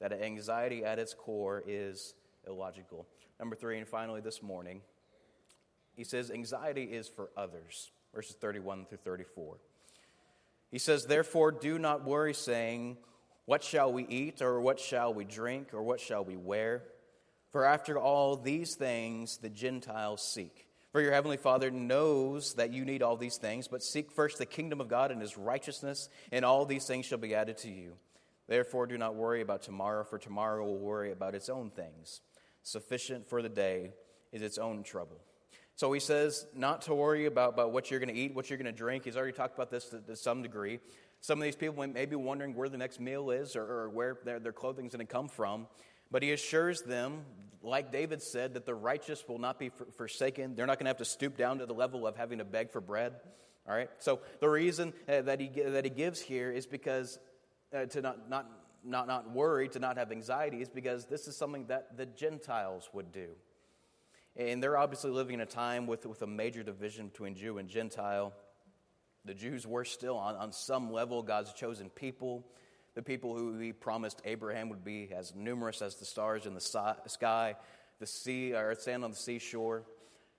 that 0.00 0.12
anxiety 0.12 0.84
at 0.84 0.98
its 0.98 1.14
core 1.14 1.62
is 1.66 2.14
illogical. 2.46 3.06
Number 3.38 3.56
three, 3.56 3.78
and 3.78 3.88
finally 3.88 4.20
this 4.20 4.42
morning, 4.42 4.80
he 5.94 6.04
says 6.04 6.30
anxiety 6.30 6.84
is 6.84 7.08
for 7.08 7.30
others, 7.36 7.90
verses 8.14 8.36
31 8.40 8.86
through 8.86 8.98
34. 8.98 9.56
He 10.70 10.78
says, 10.78 11.06
Therefore, 11.06 11.52
do 11.52 11.78
not 11.78 12.04
worry, 12.04 12.34
saying, 12.34 12.98
What 13.46 13.62
shall 13.62 13.92
we 13.92 14.06
eat, 14.06 14.42
or 14.42 14.60
what 14.60 14.78
shall 14.78 15.14
we 15.14 15.24
drink, 15.24 15.72
or 15.72 15.82
what 15.82 16.00
shall 16.00 16.24
we 16.24 16.36
wear? 16.36 16.82
For 17.52 17.64
after 17.64 17.98
all 17.98 18.36
these 18.36 18.74
things 18.74 19.38
the 19.38 19.48
Gentiles 19.48 20.22
seek. 20.22 20.66
For 20.92 21.00
your 21.00 21.12
heavenly 21.12 21.36
Father 21.36 21.70
knows 21.70 22.54
that 22.54 22.72
you 22.72 22.84
need 22.84 23.02
all 23.02 23.16
these 23.16 23.36
things, 23.36 23.68
but 23.68 23.82
seek 23.82 24.10
first 24.10 24.38
the 24.38 24.46
kingdom 24.46 24.80
of 24.80 24.88
God 24.88 25.10
and 25.10 25.20
his 25.20 25.36
righteousness, 25.36 26.08
and 26.32 26.44
all 26.44 26.64
these 26.64 26.86
things 26.86 27.06
shall 27.06 27.18
be 27.18 27.34
added 27.34 27.58
to 27.58 27.70
you. 27.70 27.92
Therefore, 28.48 28.86
do 28.86 28.96
not 28.96 29.14
worry 29.14 29.40
about 29.40 29.62
tomorrow, 29.62 30.04
for 30.04 30.18
tomorrow 30.18 30.64
will 30.64 30.78
worry 30.78 31.12
about 31.12 31.34
its 31.34 31.48
own 31.48 31.70
things. 31.70 32.20
Sufficient 32.62 33.28
for 33.28 33.42
the 33.42 33.48
day 33.48 33.92
is 34.32 34.42
its 34.42 34.58
own 34.58 34.82
trouble. 34.82 35.20
So 35.74 35.92
he 35.92 36.00
says 36.00 36.46
not 36.54 36.82
to 36.82 36.94
worry 36.94 37.26
about, 37.26 37.52
about 37.54 37.72
what 37.72 37.90
you're 37.90 38.00
going 38.00 38.14
to 38.14 38.18
eat, 38.18 38.34
what 38.34 38.48
you're 38.48 38.56
going 38.56 38.66
to 38.66 38.72
drink. 38.72 39.04
He's 39.04 39.16
already 39.16 39.32
talked 39.32 39.54
about 39.54 39.70
this 39.70 39.86
to, 39.86 40.00
to, 40.00 40.16
some 40.16 40.42
degree. 40.42 40.80
Some 41.20 41.38
of 41.38 41.44
these 41.44 41.56
people 41.56 41.86
may 41.86 42.06
be 42.06 42.16
wondering 42.16 42.54
where 42.54 42.68
the 42.68 42.78
next 42.78 42.98
meal 42.98 43.30
is 43.30 43.56
or, 43.56 43.64
or 43.64 43.90
where 43.90 44.16
their, 44.24 44.38
their 44.38 44.52
clothing 44.52 44.86
is 44.86 44.92
going 44.94 45.06
to 45.06 45.12
come 45.12 45.28
from. 45.28 45.66
But 46.10 46.22
he 46.22 46.32
assures 46.32 46.80
them, 46.82 47.24
like 47.62 47.92
David 47.92 48.22
said, 48.22 48.54
that 48.54 48.64
the 48.64 48.74
righteous 48.74 49.24
will 49.28 49.38
not 49.38 49.58
be 49.58 49.70
forsaken. 49.96 50.54
They're 50.54 50.66
not 50.66 50.78
going 50.78 50.86
to 50.86 50.90
have 50.90 50.98
to 50.98 51.04
stoop 51.04 51.36
down 51.36 51.58
to 51.58 51.66
the 51.66 51.74
level 51.74 52.06
of 52.06 52.16
having 52.16 52.38
to 52.38 52.44
beg 52.44 52.70
for 52.70 52.80
bread. 52.80 53.12
All 53.68 53.74
right? 53.74 53.90
So 53.98 54.20
the 54.40 54.48
reason 54.48 54.94
uh, 55.08 55.22
that, 55.22 55.40
he, 55.40 55.48
that 55.48 55.84
he 55.84 55.90
gives 55.90 56.20
here 56.20 56.50
is 56.50 56.66
because 56.66 57.18
uh, 57.74 57.86
to 57.86 58.00
not, 58.02 58.28
not, 58.28 58.46
not, 58.84 59.06
not 59.06 59.30
worry, 59.32 59.68
to 59.70 59.78
not 59.78 59.96
have 59.96 60.12
anxieties, 60.12 60.68
because 60.68 61.06
this 61.06 61.28
is 61.28 61.36
something 61.36 61.66
that 61.66 61.96
the 61.96 62.06
Gentiles 62.06 62.88
would 62.92 63.12
do. 63.12 63.28
And 64.36 64.62
they're 64.62 64.76
obviously 64.76 65.10
living 65.10 65.34
in 65.34 65.40
a 65.40 65.46
time 65.46 65.86
with, 65.86 66.04
with 66.06 66.20
a 66.22 66.26
major 66.26 66.62
division 66.62 67.08
between 67.08 67.34
Jew 67.34 67.58
and 67.58 67.68
Gentile. 67.68 68.34
The 69.24 69.34
Jews 69.34 69.66
were 69.66 69.84
still, 69.84 70.16
on, 70.16 70.36
on 70.36 70.52
some 70.52 70.92
level, 70.92 71.22
God's 71.22 71.52
chosen 71.52 71.88
people. 71.90 72.46
The 72.94 73.02
people 73.02 73.36
who 73.36 73.58
he 73.58 73.72
promised 73.72 74.22
Abraham 74.24 74.68
would 74.68 74.84
be 74.84 75.10
as 75.14 75.34
numerous 75.34 75.82
as 75.82 75.96
the 75.96 76.04
stars 76.04 76.46
in 76.46 76.54
the 76.54 76.60
sky, 76.60 77.56
the 77.98 78.06
sea, 78.06 78.52
or 78.52 78.74
sand 78.74 79.04
on 79.04 79.10
the 79.10 79.16
seashore. 79.16 79.84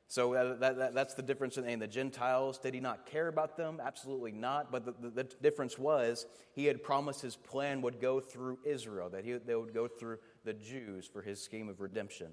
So 0.09 0.33
that, 0.33 0.77
that, 0.77 0.93
that's 0.93 1.15
the 1.15 1.21
difference 1.21 1.57
in 1.57 1.79
the 1.79 1.87
Gentiles. 1.87 2.59
Did 2.59 2.73
he 2.73 2.79
not 2.79 3.05
care 3.05 3.27
about 3.27 3.57
them? 3.57 3.81
Absolutely 3.83 4.31
not. 4.31 4.71
But 4.71 4.85
the, 4.85 4.93
the, 5.01 5.09
the, 5.09 5.23
difference 5.41 5.77
was 5.77 6.25
he 6.53 6.65
had 6.65 6.81
promised 6.81 7.21
his 7.21 7.35
plan 7.35 7.81
would 7.81 7.99
go 7.99 8.21
through 8.21 8.59
Israel, 8.65 9.09
that 9.09 9.25
he, 9.25 9.33
they 9.33 9.55
would 9.55 9.73
go 9.73 9.87
through 9.87 10.19
the 10.45 10.53
Jews 10.53 11.05
for 11.05 11.21
his 11.21 11.41
scheme 11.41 11.67
of 11.67 11.81
redemption. 11.81 12.27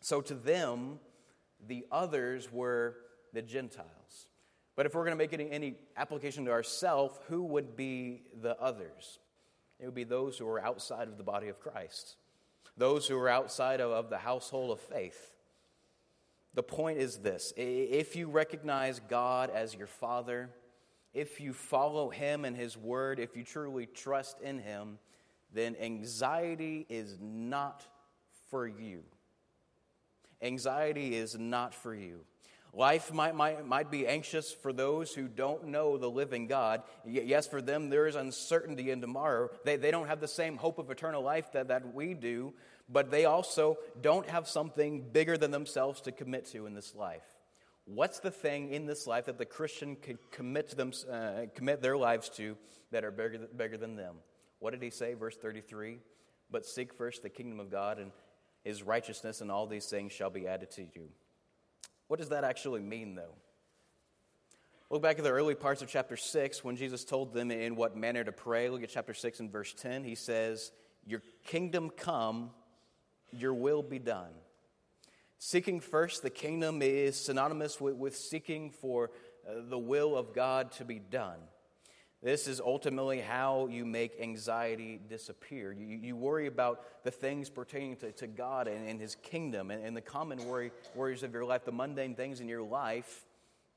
So 0.00 0.20
to 0.20 0.34
them, 0.34 1.00
the 1.66 1.84
others 1.90 2.52
were 2.52 2.96
the 3.32 3.42
Gentiles. 3.42 4.28
But 4.76 4.86
if 4.86 4.94
we're 4.94 5.04
going 5.04 5.16
to 5.16 5.22
make 5.22 5.32
any, 5.32 5.50
any 5.50 5.74
application 5.96 6.44
to 6.44 6.52
ourselves, 6.52 7.18
who 7.28 7.42
would 7.42 7.76
be 7.76 8.22
the 8.40 8.58
others? 8.60 9.18
It 9.80 9.86
would 9.86 9.94
be 9.94 10.04
those 10.04 10.38
who 10.38 10.48
are 10.48 10.60
outside 10.60 11.08
of 11.08 11.18
the 11.18 11.24
body 11.24 11.48
of 11.48 11.60
Christ, 11.60 12.16
those 12.76 13.08
who 13.08 13.18
are 13.18 13.28
outside 13.28 13.80
of, 13.80 13.90
of 13.90 14.08
the 14.08 14.18
household 14.18 14.70
of 14.70 14.80
faith. 14.80 15.31
The 16.54 16.62
point 16.62 16.98
is 16.98 17.18
this 17.18 17.52
if 17.56 18.14
you 18.14 18.28
recognize 18.28 19.00
God 19.00 19.50
as 19.50 19.74
your 19.74 19.86
Father, 19.86 20.50
if 21.14 21.40
you 21.40 21.52
follow 21.52 22.10
Him 22.10 22.44
and 22.44 22.56
His 22.56 22.76
Word, 22.76 23.18
if 23.18 23.36
you 23.36 23.44
truly 23.44 23.86
trust 23.86 24.40
in 24.40 24.58
Him, 24.58 24.98
then 25.52 25.76
anxiety 25.80 26.86
is 26.88 27.18
not 27.20 27.86
for 28.50 28.66
you. 28.66 29.02
Anxiety 30.40 31.14
is 31.14 31.38
not 31.38 31.74
for 31.74 31.94
you. 31.94 32.20
Life 32.74 33.12
might, 33.12 33.34
might, 33.34 33.66
might 33.66 33.90
be 33.90 34.06
anxious 34.06 34.50
for 34.50 34.72
those 34.72 35.14
who 35.14 35.28
don't 35.28 35.66
know 35.66 35.98
the 35.98 36.08
living 36.08 36.46
God. 36.46 36.82
Yes, 37.04 37.46
for 37.46 37.60
them, 37.60 37.90
there 37.90 38.06
is 38.06 38.16
uncertainty 38.16 38.90
in 38.90 39.02
tomorrow. 39.02 39.50
They, 39.64 39.76
they 39.76 39.90
don't 39.90 40.06
have 40.06 40.20
the 40.20 40.28
same 40.28 40.56
hope 40.56 40.78
of 40.78 40.90
eternal 40.90 41.22
life 41.22 41.52
that, 41.52 41.68
that 41.68 41.94
we 41.94 42.14
do, 42.14 42.54
but 42.88 43.10
they 43.10 43.26
also 43.26 43.76
don't 44.00 44.26
have 44.28 44.48
something 44.48 45.10
bigger 45.12 45.36
than 45.36 45.50
themselves 45.50 46.00
to 46.02 46.12
commit 46.12 46.46
to 46.52 46.64
in 46.64 46.72
this 46.72 46.94
life. 46.94 47.26
What's 47.84 48.20
the 48.20 48.30
thing 48.30 48.70
in 48.70 48.86
this 48.86 49.06
life 49.06 49.26
that 49.26 49.36
the 49.36 49.44
Christian 49.44 49.96
could 49.96 50.30
commit, 50.30 50.70
to 50.70 50.76
them, 50.76 50.92
uh, 51.10 51.46
commit 51.54 51.82
their 51.82 51.98
lives 51.98 52.30
to 52.36 52.56
that 52.90 53.04
are 53.04 53.10
bigger, 53.10 53.48
bigger 53.54 53.76
than 53.76 53.96
them? 53.96 54.16
What 54.60 54.70
did 54.70 54.82
he 54.82 54.90
say, 54.90 55.12
verse 55.12 55.36
33? 55.36 55.98
But 56.50 56.64
seek 56.64 56.94
first 56.94 57.22
the 57.22 57.28
kingdom 57.28 57.60
of 57.60 57.70
God 57.70 57.98
and 57.98 58.12
his 58.64 58.82
righteousness, 58.82 59.42
and 59.42 59.50
all 59.50 59.66
these 59.66 59.86
things 59.86 60.12
shall 60.12 60.30
be 60.30 60.46
added 60.46 60.70
to 60.72 60.82
you. 60.82 61.08
What 62.12 62.18
does 62.18 62.28
that 62.28 62.44
actually 62.44 62.82
mean, 62.82 63.14
though? 63.14 63.32
Look 64.90 65.00
back 65.00 65.16
at 65.16 65.24
the 65.24 65.30
early 65.30 65.54
parts 65.54 65.80
of 65.80 65.88
chapter 65.88 66.14
6 66.14 66.62
when 66.62 66.76
Jesus 66.76 67.06
told 67.06 67.32
them 67.32 67.50
in 67.50 67.74
what 67.74 67.96
manner 67.96 68.22
to 68.22 68.32
pray. 68.32 68.68
Look 68.68 68.82
at 68.82 68.90
chapter 68.90 69.14
6 69.14 69.40
and 69.40 69.50
verse 69.50 69.72
10. 69.72 70.04
He 70.04 70.14
says, 70.14 70.72
Your 71.06 71.22
kingdom 71.46 71.88
come, 71.88 72.50
your 73.30 73.54
will 73.54 73.82
be 73.82 73.98
done. 73.98 74.28
Seeking 75.38 75.80
first 75.80 76.22
the 76.22 76.28
kingdom 76.28 76.82
is 76.82 77.16
synonymous 77.16 77.80
with, 77.80 78.14
seeking 78.14 78.72
for 78.72 79.10
uh, 79.48 79.62
the 79.70 79.78
will 79.78 80.14
of 80.14 80.34
God 80.34 80.70
to 80.72 80.84
be 80.84 80.98
done. 80.98 81.38
This 82.22 82.46
is 82.46 82.60
ultimately 82.60 83.20
how 83.20 83.66
you 83.66 83.84
make 83.84 84.20
anxiety 84.20 85.00
disappear. 85.08 85.72
You, 85.72 85.86
you 85.86 86.14
worry 86.14 86.46
about 86.46 87.02
the 87.02 87.10
things 87.10 87.50
pertaining 87.50 87.96
to, 87.96 88.12
to 88.12 88.28
God 88.28 88.68
and, 88.68 88.88
and 88.88 89.00
His 89.00 89.16
kingdom, 89.16 89.72
and, 89.72 89.84
and, 89.84 89.96
the 89.96 90.00
common 90.00 90.46
worry, 90.46 90.70
worries 90.94 91.24
of 91.24 91.32
your 91.32 91.44
life, 91.44 91.64
the 91.64 91.72
mundane 91.72 92.14
things 92.14 92.40
in 92.40 92.48
your 92.48 92.62
life, 92.62 93.24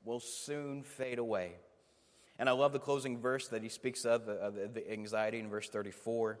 will 0.04 0.20
soon 0.20 0.84
fade 0.84 1.18
away. 1.18 1.54
And 2.38 2.48
I 2.48 2.52
love 2.52 2.72
the 2.72 2.78
closing 2.78 3.18
verse 3.18 3.48
that 3.48 3.62
he 3.62 3.68
speaks 3.68 4.04
of, 4.04 4.28
of 4.28 4.74
the 4.74 4.92
anxiety 4.92 5.40
in 5.40 5.48
verse 5.48 5.68
34, 5.68 6.38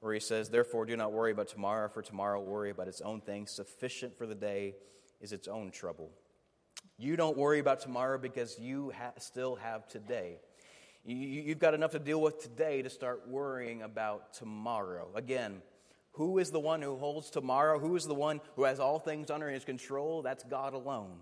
where 0.00 0.14
he 0.14 0.20
says, 0.20 0.50
Therefore, 0.50 0.84
do 0.86 0.96
not 0.96 1.12
worry 1.12 1.32
about 1.32 1.48
tomorrow, 1.48 1.88
for 1.88 2.02
tomorrow 2.02 2.38
will 2.38 2.46
worry 2.46 2.70
about 2.70 2.88
its 2.88 3.00
own 3.00 3.20
things. 3.20 3.50
Sufficient 3.50 4.16
for 4.16 4.26
the 4.26 4.34
day 4.34 4.74
is 5.20 5.32
its 5.32 5.48
own 5.48 5.70
trouble. 5.70 6.10
You 6.98 7.16
don't 7.16 7.36
worry 7.36 7.58
about 7.58 7.80
tomorrow 7.80 8.18
because 8.18 8.58
you 8.58 8.92
ha- 8.96 9.12
still 9.18 9.56
have 9.56 9.88
today. 9.88 10.38
You've 11.06 11.58
got 11.58 11.74
enough 11.74 11.90
to 11.90 11.98
deal 11.98 12.20
with 12.20 12.42
today 12.42 12.80
to 12.80 12.88
start 12.88 13.28
worrying 13.28 13.82
about 13.82 14.32
tomorrow. 14.32 15.10
Again, 15.14 15.60
who 16.12 16.38
is 16.38 16.50
the 16.50 16.60
one 16.60 16.80
who 16.80 16.96
holds 16.96 17.28
tomorrow? 17.28 17.78
Who 17.78 17.94
is 17.94 18.04
the 18.04 18.14
one 18.14 18.40
who 18.56 18.64
has 18.64 18.80
all 18.80 18.98
things 18.98 19.30
under 19.30 19.50
his 19.50 19.64
control? 19.64 20.22
That's 20.22 20.44
God 20.44 20.72
alone. 20.72 21.16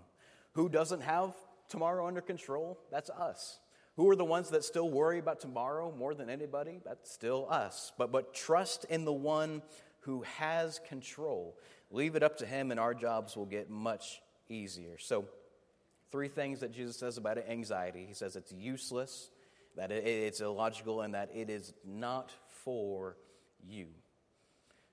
Who 0.53 0.69
doesn't 0.69 1.01
have 1.01 1.33
tomorrow 1.67 2.07
under 2.07 2.21
control? 2.21 2.79
That's 2.91 3.09
us. 3.09 3.59
Who 3.97 4.09
are 4.09 4.15
the 4.15 4.23
ones 4.23 4.49
that 4.51 4.63
still 4.63 4.89
worry 4.89 5.19
about 5.19 5.41
tomorrow 5.41 5.93
more 5.97 6.15
than 6.15 6.29
anybody? 6.29 6.79
That's 6.85 7.11
still 7.11 7.47
us. 7.49 7.91
But, 7.97 8.11
but 8.11 8.33
trust 8.33 8.85
in 8.89 9.03
the 9.03 9.13
one 9.13 9.61
who 10.01 10.23
has 10.37 10.79
control. 10.87 11.57
Leave 11.91 12.15
it 12.15 12.23
up 12.23 12.37
to 12.37 12.45
him, 12.45 12.71
and 12.71 12.79
our 12.79 12.93
jobs 12.93 13.35
will 13.35 13.45
get 13.45 13.69
much 13.69 14.21
easier. 14.47 14.97
So, 14.97 15.25
three 16.11 16.27
things 16.27 16.61
that 16.61 16.71
Jesus 16.71 16.97
says 16.97 17.17
about 17.17 17.37
anxiety 17.37 18.05
He 18.07 18.13
says 18.13 18.35
it's 18.35 18.51
useless, 18.51 19.29
that 19.75 19.91
it's 19.91 20.41
illogical 20.41 21.01
and 21.01 21.13
that 21.13 21.29
it 21.33 21.49
is 21.49 21.73
not 21.85 22.31
for 22.63 23.17
you. 23.65 23.87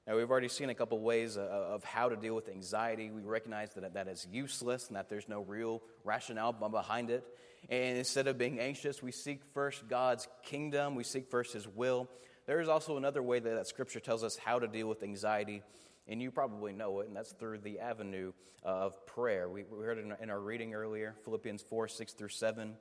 Now, 0.07 0.17
we've 0.17 0.31
already 0.31 0.49
seen 0.49 0.71
a 0.71 0.75
couple 0.75 0.99
ways 0.99 1.37
of 1.37 1.85
how 1.85 2.09
to 2.09 2.17
deal 2.17 2.35
with 2.35 2.49
anxiety. 2.49 3.11
We 3.11 3.23
recognize 3.23 3.75
that 3.75 3.95
that 3.95 4.09
is 4.09 4.27
useless 4.31 4.89
and 4.89 4.97
that 4.97 5.09
there's 5.09 5.29
no 5.29 5.43
real 5.43 5.83
rationale 6.05 6.53
behind 6.53 7.11
it. 7.11 7.25
And 7.69 7.99
instead 7.99 8.27
of 8.27 8.39
being 8.39 8.59
anxious, 8.59 9.03
we 9.03 9.13
seek 9.13 9.43
first 9.53 9.87
God's 9.89 10.27
kingdom, 10.43 10.95
we 10.95 11.05
seek 11.05 11.31
first 11.31 11.53
His 11.53 11.69
will. 11.69 12.09
There 12.47 12.61
is 12.61 12.69
also 12.69 12.97
another 12.97 13.23
way 13.23 13.39
that, 13.39 13.55
that 13.55 13.69
Scripture 13.69 14.01
tells 14.01 14.25
us 14.25 14.37
how 14.37 14.59
to 14.59 14.67
deal 14.67 14.89
with 14.89 15.03
anxiety, 15.03 15.63
and 16.09 16.21
you 16.21 16.31
probably 16.31 16.73
know 16.73 17.01
it, 17.01 17.07
and 17.07 17.15
that's 17.15 17.33
through 17.33 17.59
the 17.59 17.79
avenue 17.79 18.33
of 18.65 19.07
prayer. 19.07 19.49
We, 19.49 19.65
we 19.65 19.85
heard 19.85 19.99
it 19.99 20.07
in 20.21 20.31
our 20.31 20.41
reading 20.41 20.75
earlier, 20.75 21.15
Philippians 21.25 21.63
4 21.63 21.87
6 21.87 22.15
through 22.15 22.29
7 22.31 22.75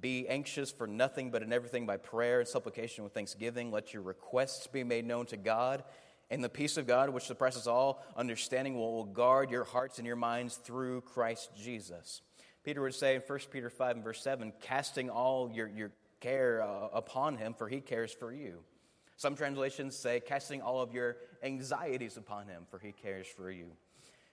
Be 0.00 0.28
anxious 0.28 0.70
for 0.70 0.86
nothing, 0.86 1.30
but 1.30 1.42
in 1.42 1.52
everything 1.52 1.86
by 1.86 1.96
prayer 1.96 2.40
and 2.40 2.48
supplication 2.48 3.04
with 3.04 3.14
thanksgiving. 3.14 3.70
Let 3.70 3.92
your 3.92 4.02
requests 4.02 4.66
be 4.66 4.84
made 4.84 5.06
known 5.06 5.26
to 5.26 5.36
God. 5.36 5.84
And 6.30 6.42
the 6.42 6.48
peace 6.48 6.76
of 6.76 6.86
God, 6.86 7.10
which 7.10 7.24
suppresses 7.24 7.66
all 7.66 8.02
understanding, 8.16 8.74
will 8.74 9.04
guard 9.04 9.50
your 9.50 9.64
hearts 9.64 9.98
and 9.98 10.06
your 10.06 10.16
minds 10.16 10.56
through 10.56 11.02
Christ 11.02 11.50
Jesus. 11.56 12.22
Peter 12.64 12.80
would 12.80 12.94
say 12.94 13.14
in 13.14 13.20
1 13.20 13.38
Peter 13.50 13.68
5 13.68 13.96
and 13.96 14.04
verse 14.04 14.22
7, 14.22 14.52
casting 14.60 15.10
all 15.10 15.50
your, 15.52 15.68
your 15.68 15.92
care 16.20 16.62
uh, 16.62 16.88
upon 16.92 17.36
him, 17.36 17.54
for 17.54 17.68
he 17.68 17.80
cares 17.80 18.12
for 18.12 18.32
you. 18.32 18.60
Some 19.16 19.36
translations 19.36 19.94
say, 19.94 20.20
casting 20.20 20.62
all 20.62 20.80
of 20.80 20.92
your 20.92 21.16
anxieties 21.42 22.16
upon 22.16 22.48
him, 22.48 22.62
for 22.70 22.78
he 22.78 22.92
cares 22.92 23.26
for 23.26 23.50
you. 23.50 23.66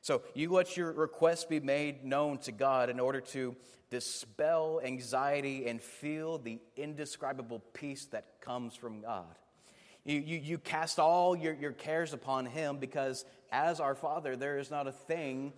So 0.02 0.24
you 0.34 0.52
let 0.52 0.76
your 0.76 0.92
requests 0.92 1.46
be 1.46 1.60
made 1.60 2.04
known 2.04 2.40
to 2.40 2.52
God 2.52 2.90
in 2.90 3.00
order 3.00 3.22
to 3.22 3.56
dispel 3.92 4.82
anxiety 4.84 5.68
and 5.68 5.82
feel 5.82 6.40
the 6.40 6.60
indescribable 6.76 7.60
peace 7.74 8.06
that 8.08 8.42
comes 8.42 8.76
from 8.76 9.02
God. 9.02 9.36
You, 10.04 10.20
you, 10.20 10.38
you 10.40 10.58
cast 10.58 10.98
all 10.98 11.36
your, 11.36 11.54
your 11.54 11.74
cares 11.74 12.14
upon 12.14 12.48
Him 12.48 12.78
because, 12.78 13.26
as 13.52 13.80
our 13.80 13.94
Father, 13.94 14.36
there 14.36 14.58
is 14.58 14.72
not 14.72 14.88
a 14.88 14.92
thing 14.92 15.54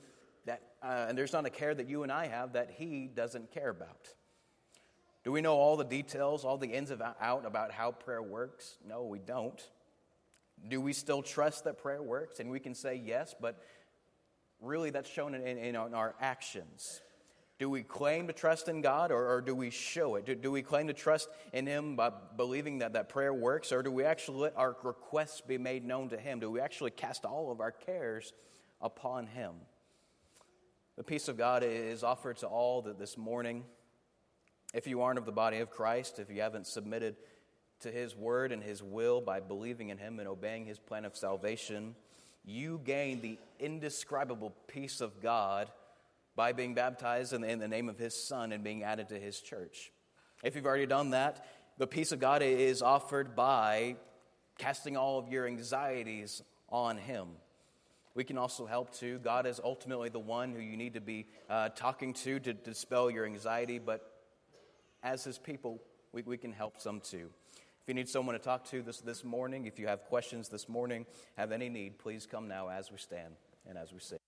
that, 0.45 0.61
uh, 0.81 1.05
and 1.07 1.17
there's 1.17 1.31
not 1.31 1.45
a 1.45 1.49
care 1.49 1.73
that 1.73 1.87
you 1.87 2.03
and 2.03 2.11
I 2.11 2.27
have 2.27 2.53
that 2.53 2.71
He 2.77 3.07
doesn't 3.07 3.53
care 3.53 3.69
about. 3.69 4.09
Do 5.23 5.31
we 5.31 5.39
know 5.39 5.55
all 5.55 5.77
the 5.77 5.85
details, 5.85 6.43
all 6.43 6.57
the 6.57 6.67
ins 6.67 6.91
and 6.91 7.01
out 7.21 7.45
about 7.45 7.71
how 7.71 7.91
prayer 7.91 8.21
works? 8.21 8.75
No, 8.85 9.03
we 9.03 9.19
don't. 9.19 9.61
Do 10.67 10.81
we 10.81 10.91
still 10.91 11.21
trust 11.21 11.63
that 11.63 11.77
prayer 11.77 12.01
works? 12.01 12.41
And 12.41 12.49
we 12.49 12.59
can 12.59 12.75
say 12.75 13.01
yes, 13.01 13.33
but 13.39 13.63
really 14.63 14.89
that's 14.89 15.09
shown 15.09 15.35
in, 15.35 15.45
in, 15.45 15.57
in 15.57 15.75
our 15.75 16.15
actions. 16.19 17.01
Do 17.59 17.69
we 17.69 17.83
claim 17.83 18.27
to 18.27 18.33
trust 18.33 18.67
in 18.67 18.81
God 18.81 19.11
or, 19.11 19.35
or 19.35 19.41
do 19.41 19.55
we 19.55 19.69
show 19.69 20.15
it? 20.15 20.25
Do, 20.25 20.35
do, 20.35 20.51
we 20.51 20.63
claim 20.63 20.87
to 20.87 20.93
trust 20.93 21.29
in 21.53 21.67
Him 21.67 21.95
by 21.95 22.11
believing 22.35 22.79
that 22.79 22.93
that 22.93 23.09
prayer 23.09 23.33
works 23.33 23.71
or 23.71 23.83
do 23.83 23.91
we 23.91 24.03
actually 24.03 24.39
let 24.39 24.57
our 24.57 24.75
requests 24.83 25.41
be 25.41 25.57
made 25.57 25.85
known 25.85 26.09
to 26.09 26.17
Him? 26.17 26.39
Do 26.39 26.49
we 26.49 26.59
actually 26.59 26.91
cast 26.91 27.25
all 27.25 27.51
of 27.51 27.61
our 27.61 27.71
cares 27.71 28.33
upon 28.81 29.27
Him? 29.27 29.51
The 30.97 31.03
peace 31.03 31.27
of 31.27 31.37
God 31.37 31.63
is 31.63 32.03
offered 32.03 32.37
to 32.37 32.47
all 32.47 32.81
that 32.83 32.99
this 32.99 33.17
morning. 33.17 33.63
If 34.73 34.87
you 34.87 35.01
aren't 35.01 35.19
of 35.19 35.25
the 35.25 35.31
body 35.31 35.59
of 35.59 35.69
Christ, 35.69 36.19
if 36.19 36.29
you 36.29 36.41
haven't 36.41 36.67
submitted 36.67 37.15
to 37.81 37.91
His 37.91 38.15
word 38.15 38.51
and 38.51 38.63
His 38.63 38.81
will 38.81 39.21
by 39.21 39.39
believing 39.39 39.89
in 39.89 39.97
Him 39.97 40.19
and 40.19 40.27
obeying 40.27 40.65
His 40.65 40.79
plan 40.79 41.05
of 41.05 41.15
salvation, 41.15 41.95
you 42.43 42.81
gain 42.83 43.21
the 43.21 43.37
indescribable 43.59 44.53
peace 44.67 45.01
of 45.01 45.21
God 45.21 45.69
by 46.35 46.51
being 46.51 46.73
baptized 46.73 47.33
in 47.33 47.41
the, 47.41 47.49
in 47.49 47.59
the 47.59 47.67
name 47.67 47.89
of 47.89 47.97
his 47.97 48.13
son 48.13 48.51
and 48.51 48.63
being 48.63 48.83
added 48.83 49.09
to 49.09 49.19
his 49.19 49.39
church. 49.39 49.91
If 50.43 50.55
you've 50.55 50.65
already 50.65 50.85
done 50.85 51.11
that, 51.11 51.45
the 51.77 51.87
peace 51.87 52.11
of 52.11 52.19
God 52.19 52.41
is 52.41 52.81
offered 52.81 53.35
by 53.35 53.95
casting 54.57 54.97
all 54.97 55.19
of 55.19 55.29
your 55.29 55.47
anxieties 55.47 56.43
on 56.69 56.97
him. 56.97 57.29
We 58.15 58.23
can 58.23 58.37
also 58.37 58.65
help 58.65 58.93
too. 58.93 59.19
God 59.19 59.47
is 59.47 59.59
ultimately 59.63 60.09
the 60.09 60.19
one 60.19 60.51
who 60.51 60.59
you 60.59 60.77
need 60.77 60.93
to 60.93 61.01
be 61.01 61.27
uh, 61.49 61.69
talking 61.69 62.13
to 62.13 62.39
to 62.39 62.53
dispel 62.53 63.09
your 63.09 63.25
anxiety, 63.25 63.79
but 63.79 64.01
as 65.01 65.23
his 65.23 65.39
people, 65.39 65.81
we, 66.11 66.21
we 66.21 66.37
can 66.37 66.53
help 66.53 66.79
some 66.79 66.99
too. 66.99 67.29
If 67.83 67.89
you 67.89 67.95
need 67.95 68.07
someone 68.07 68.31
to 68.31 68.39
talk 68.39 68.63
to 68.69 68.81
this, 68.81 69.01
this 69.01 69.25
morning, 69.25 69.65
if 69.65 69.77
you 69.77 69.87
have 69.87 70.05
questions 70.05 70.47
this 70.47 70.69
morning, 70.69 71.05
have 71.35 71.51
any 71.51 71.67
need, 71.67 71.99
please 71.99 72.25
come 72.25 72.47
now 72.47 72.69
as 72.69 72.89
we 72.89 72.97
stand 72.97 73.33
and 73.67 73.77
as 73.77 73.91
we 73.91 73.99
sing. 73.99 74.22